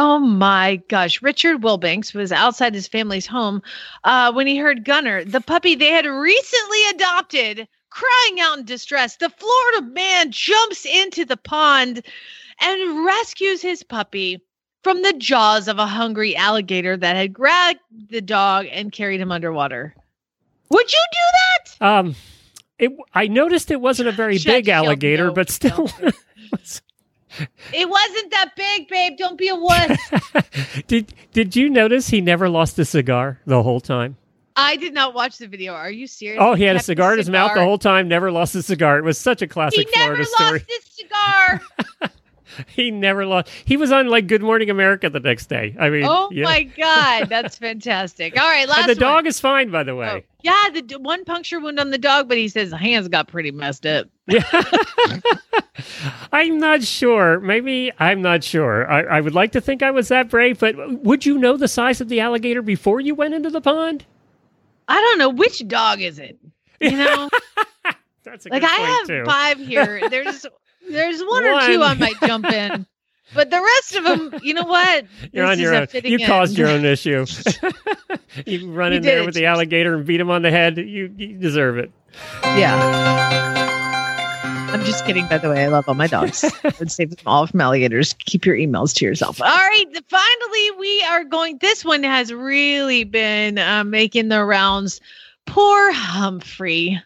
[0.00, 1.20] Oh my gosh.
[1.22, 3.60] Richard Wilbanks was outside his family's home
[4.04, 9.16] uh, when he heard Gunner, the puppy they had recently adopted, crying out in distress.
[9.16, 12.04] The Florida man jumps into the pond
[12.60, 14.40] and rescues his puppy
[14.84, 19.32] from the jaws of a hungry alligator that had grabbed the dog and carried him
[19.32, 19.96] underwater.
[20.70, 21.18] Would you do
[21.80, 21.86] that?
[21.86, 22.14] Um,
[22.78, 22.92] it.
[23.14, 25.90] I noticed it wasn't a very Shut big alligator, but still.
[27.72, 29.16] It wasn't that big, babe.
[29.18, 29.98] Don't be a wuss.
[30.86, 34.16] did Did you notice he never lost a cigar the whole time?
[34.56, 35.72] I did not watch the video.
[35.72, 36.42] Are you serious?
[36.42, 38.08] Oh, he had a cigar in his mouth the whole time.
[38.08, 38.98] Never lost a cigar.
[38.98, 39.88] It was such a classic.
[39.88, 40.66] He never Florida lost story.
[40.68, 42.10] his cigar.
[42.68, 43.48] He never lost.
[43.64, 45.76] He was on like Good Morning America the next day.
[45.78, 46.44] I mean, oh yeah.
[46.44, 48.38] my god, that's fantastic.
[48.40, 49.14] All right, last And the one.
[49.14, 50.24] dog is fine, by the oh, way.
[50.24, 53.08] Oh, yeah, the d- one puncture wound on the dog, but he says the hands
[53.08, 54.06] got pretty messed up.
[54.26, 54.42] yeah.
[56.32, 57.40] I'm not sure.
[57.40, 58.90] Maybe I'm not sure.
[58.90, 61.68] I, I would like to think I was that brave, but would you know the
[61.68, 64.04] size of the alligator before you went into the pond?
[64.88, 66.38] I don't know which dog is it.
[66.80, 67.28] You know,
[68.24, 69.24] That's a like I have too.
[69.26, 70.08] five here.
[70.08, 70.46] There's
[70.90, 72.86] there's one, or two I might jump in,
[73.34, 75.04] but the rest of them, you know what?
[75.32, 75.86] You're This on your own.
[76.04, 76.58] You caused end.
[76.58, 77.26] your own issue.
[78.46, 80.76] you run You in there it, with the alligator and beat him on the head.
[80.78, 81.90] You, you deserve it.
[82.44, 83.66] Yeah.
[84.70, 85.64] I'm just kidding, by the way.
[85.64, 86.44] I love all my dogs.
[86.62, 88.12] I would save them all from alligators.
[88.12, 89.40] Keep your emails to yourself.
[89.40, 89.86] All right.
[90.08, 91.56] Finally, we are going.
[91.58, 95.00] This one has really been uh, making the rounds.
[95.46, 97.00] Poor Humphrey.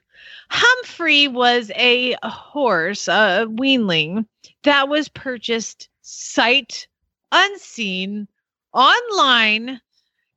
[0.54, 4.26] Humphrey was a horse, a weanling,
[4.64, 6.86] that was purchased sight
[7.32, 8.28] unseen
[8.74, 9.80] online.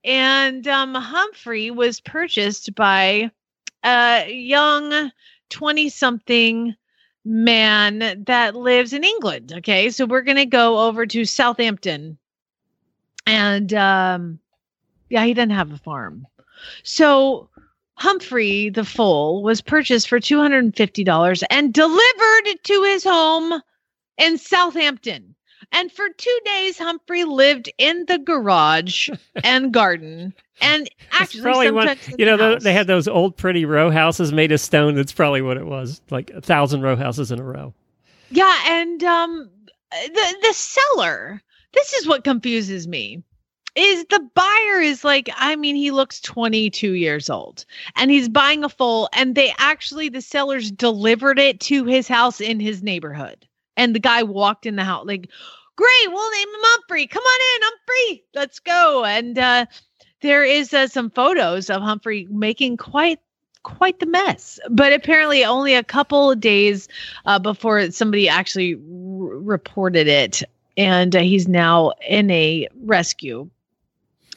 [0.05, 3.30] And um, Humphrey was purchased by
[3.84, 5.11] a young
[5.49, 6.76] 20 something
[7.26, 9.51] man that lives in England.
[9.57, 9.89] Okay.
[9.89, 12.18] So we're going to go over to Southampton.
[13.28, 14.39] And um,
[15.09, 16.26] yeah, he doesn't have a farm.
[16.84, 17.49] So
[17.97, 23.61] Humphrey the foal was purchased for $250 and delivered to his home
[24.17, 25.35] in Southampton.
[25.71, 29.09] And for two days, Humphrey lived in the garage
[29.43, 30.33] and garden.
[30.61, 31.87] And actually, probably one.
[31.87, 32.63] sometimes in You know, the tho- house.
[32.63, 34.95] they had those old pretty row houses made of stone.
[34.95, 36.01] That's probably what it was.
[36.11, 37.73] Like a thousand row houses in a row.
[38.29, 39.49] Yeah, and um
[39.91, 41.41] the the seller,
[41.73, 43.23] this is what confuses me
[43.76, 47.65] is the buyer is like i mean he looks 22 years old
[47.95, 52.39] and he's buying a foal and they actually the sellers delivered it to his house
[52.41, 53.47] in his neighborhood.
[53.78, 55.30] And the guy walked in the house like
[55.76, 57.07] great we'll name him humphrey.
[57.07, 58.23] Come on in humphrey.
[58.34, 59.03] Let's go.
[59.03, 59.65] And uh
[60.21, 63.19] there is uh, some photos of humphrey making quite
[63.63, 64.59] quite the mess.
[64.69, 66.88] But apparently only a couple of days
[67.26, 70.43] uh, before somebody actually r- reported it.
[70.78, 73.49] And uh, he's now in a rescue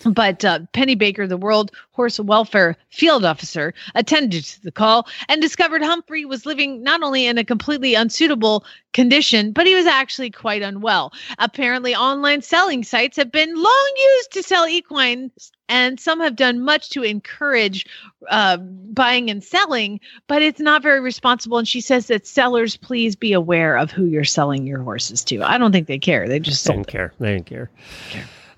[0.07, 5.41] but uh, Penny Baker, the World Horse Welfare Field Officer, attended to the call and
[5.41, 10.31] discovered Humphrey was living not only in a completely unsuitable condition, but he was actually
[10.31, 11.13] quite unwell.
[11.39, 16.65] Apparently, online selling sites have been long used to sell equines, and some have done
[16.65, 17.87] much to encourage
[18.31, 21.59] uh, buying and selling, but it's not very responsible.
[21.59, 25.43] And she says that sellers, please be aware of who you're selling your horses to.
[25.43, 26.27] I don't think they care.
[26.29, 27.13] They just didn't care.
[27.19, 27.71] They didn't care.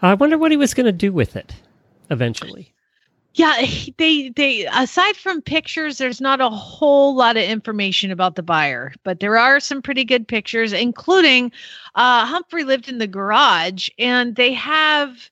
[0.02, 1.54] I wonder what he was going to do with it
[2.10, 2.72] eventually.
[3.34, 3.64] Yeah,
[3.96, 8.92] they they aside from pictures, there's not a whole lot of information about the buyer,
[9.04, 11.52] but there are some pretty good pictures, including
[11.94, 15.30] uh Humphrey lived in the garage and they have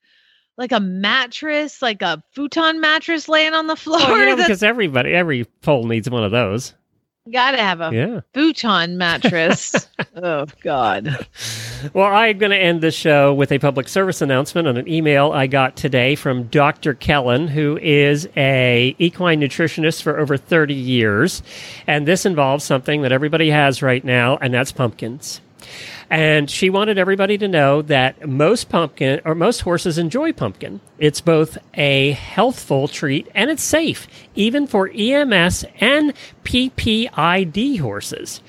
[0.56, 4.00] like a mattress, like a futon mattress laying on the floor.
[4.00, 6.74] Oh, you know, because everybody, every pole needs one of those.
[7.32, 8.20] Gotta have a Yeah.
[8.34, 9.88] futon mattress.
[10.16, 11.26] oh God.
[11.92, 15.30] Well, I'm going to end the show with a public service announcement on an email
[15.32, 16.94] I got today from Dr.
[16.94, 21.42] Kellon, who is a equine nutritionist for over 30 years,
[21.86, 25.40] and this involves something that everybody has right now, and that's pumpkins.
[26.10, 30.80] And she wanted everybody to know that most pumpkin or most horses enjoy pumpkin.
[30.98, 38.40] It's both a healthful treat and it's safe, even for EMS and PPID horses.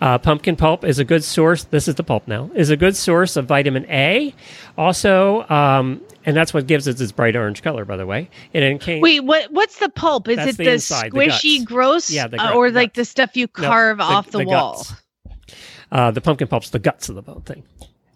[0.00, 1.64] Uh, pumpkin pulp is a good source.
[1.64, 2.50] This is the pulp now.
[2.54, 4.34] Is a good source of vitamin A.
[4.78, 8.30] Also, um, and that's what gives it its bright orange color, by the way.
[8.54, 10.28] It contains Wait, what what's the pulp?
[10.28, 11.64] Is it the the, inside, squishy, guts.
[11.66, 14.76] gross, Yeah, the uh, gut- or like the stuff you No, carve off the, wall?
[14.78, 14.94] guts.
[15.92, 17.62] Uh, the pumpkin pulp's the guts of the bone thing,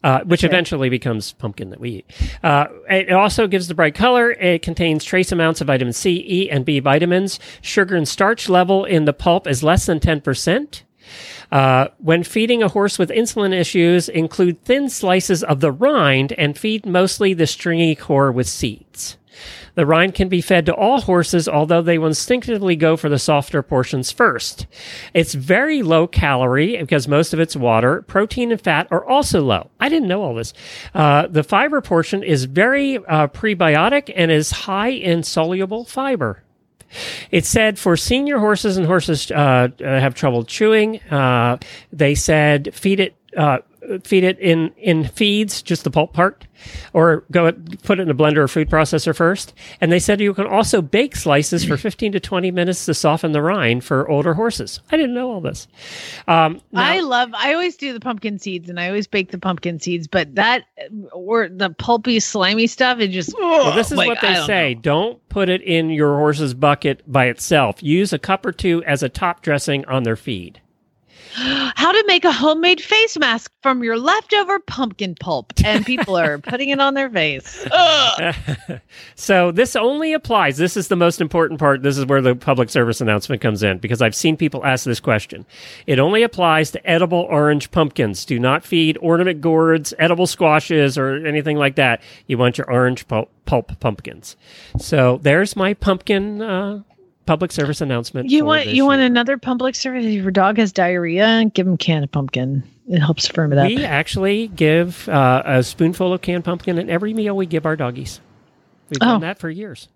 [0.02, 2.06] uh, which eventually becomes pumpkin that we eat.
[2.42, 4.30] Uh, it also gives the bright color.
[4.32, 7.38] It contains trace amounts of vitamin C, E, and B vitamins.
[7.60, 10.82] Sugar and starch level in the pulp is less than 10%.
[11.52, 16.58] Uh, when feeding a horse with insulin issues, include thin slices of the rind and
[16.58, 19.16] feed mostly the stringy core with seeds.
[19.76, 23.18] The rind can be fed to all horses, although they will instinctively go for the
[23.18, 24.66] softer portions first.
[25.14, 28.02] It's very low calorie because most of it's water.
[28.02, 29.70] Protein and fat are also low.
[29.78, 30.54] I didn't know all this.
[30.94, 36.42] Uh, the fiber portion is very uh, prebiotic and is high in soluble fiber.
[37.30, 41.58] It said for senior horses and horses uh, have trouble chewing, uh,
[41.92, 43.16] they said feed it.
[43.36, 43.58] Uh,
[44.04, 46.46] feed it in in feeds, just the pulp part,
[46.92, 49.54] or go put it in a blender or food processor first.
[49.80, 53.32] And they said you can also bake slices for 15 to 20 minutes to soften
[53.32, 54.80] the rind for older horses.
[54.90, 55.68] I didn't know all this.
[56.28, 57.30] Um, I love.
[57.34, 60.06] I always do the pumpkin seeds, and I always bake the pumpkin seeds.
[60.06, 60.64] But that
[61.12, 63.34] or the pulpy, slimy stuff, it just.
[63.38, 64.74] Well, this is like, what they don't say.
[64.74, 67.82] Don't put it in your horse's bucket by itself.
[67.82, 70.60] Use a cup or two as a top dressing on their feed.
[71.36, 76.38] How to make a homemade face mask from your leftover pumpkin pulp, and people are
[76.50, 77.66] putting it on their face.
[79.14, 80.56] So this only applies.
[80.56, 81.82] This is the most important part.
[81.82, 85.00] This is where the public service announcement comes in because I've seen people ask this
[85.00, 85.46] question.
[85.86, 88.24] It only applies to edible orange pumpkins.
[88.24, 92.02] Do not feed ornament gourds, edible squashes, or anything like that.
[92.26, 94.36] You want your orange pulp, pulp pumpkins.
[94.78, 96.82] So there's my pumpkin uh,
[97.26, 98.30] public service announcement.
[98.30, 100.04] You want you want another public service?
[100.06, 102.62] If your dog has diarrhea, give him canned pumpkin.
[102.88, 103.66] It helps firm it up.
[103.66, 107.76] We actually give uh, a spoonful of canned pumpkin in every meal we give our
[107.76, 108.20] doggies.
[108.88, 109.06] We've Oh.
[109.06, 109.88] done that for years.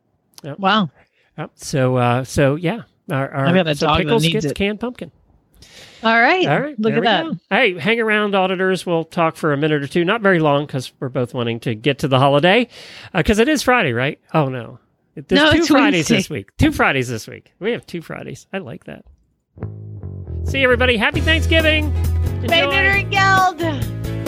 [0.42, 0.58] Yep.
[0.58, 0.90] Wow.
[1.38, 1.52] Yep.
[1.54, 4.54] So, uh, so yeah, our, our I've got a so dog that needs gets it.
[4.56, 5.12] canned pumpkin.
[6.02, 6.48] All right.
[6.48, 7.24] All right, Look at that.
[7.26, 7.36] go.
[7.50, 8.86] Hey, hang around, auditors.
[8.86, 10.02] We'll talk for a minute or two.
[10.04, 12.68] Not very long because we're both wanting to get to the holiday
[13.14, 14.18] because it is Friday, right?
[14.34, 14.78] Oh no,
[15.14, 16.16] there's No, two Fridays Wednesday.
[16.16, 16.56] this week.
[16.58, 17.52] Two Fridays this week.
[17.58, 18.46] We have two Fridays.
[18.52, 19.04] I like that.
[20.44, 20.96] See everybody.
[20.96, 21.86] Happy Thanksgiving.
[22.42, 22.48] Enjoy.
[22.48, 23.62] Neutering Guild.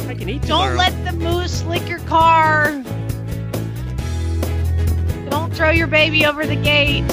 [0.09, 2.73] I can eat Don't let the moose lick your car.
[5.31, 7.05] Don't throw your baby over the gate.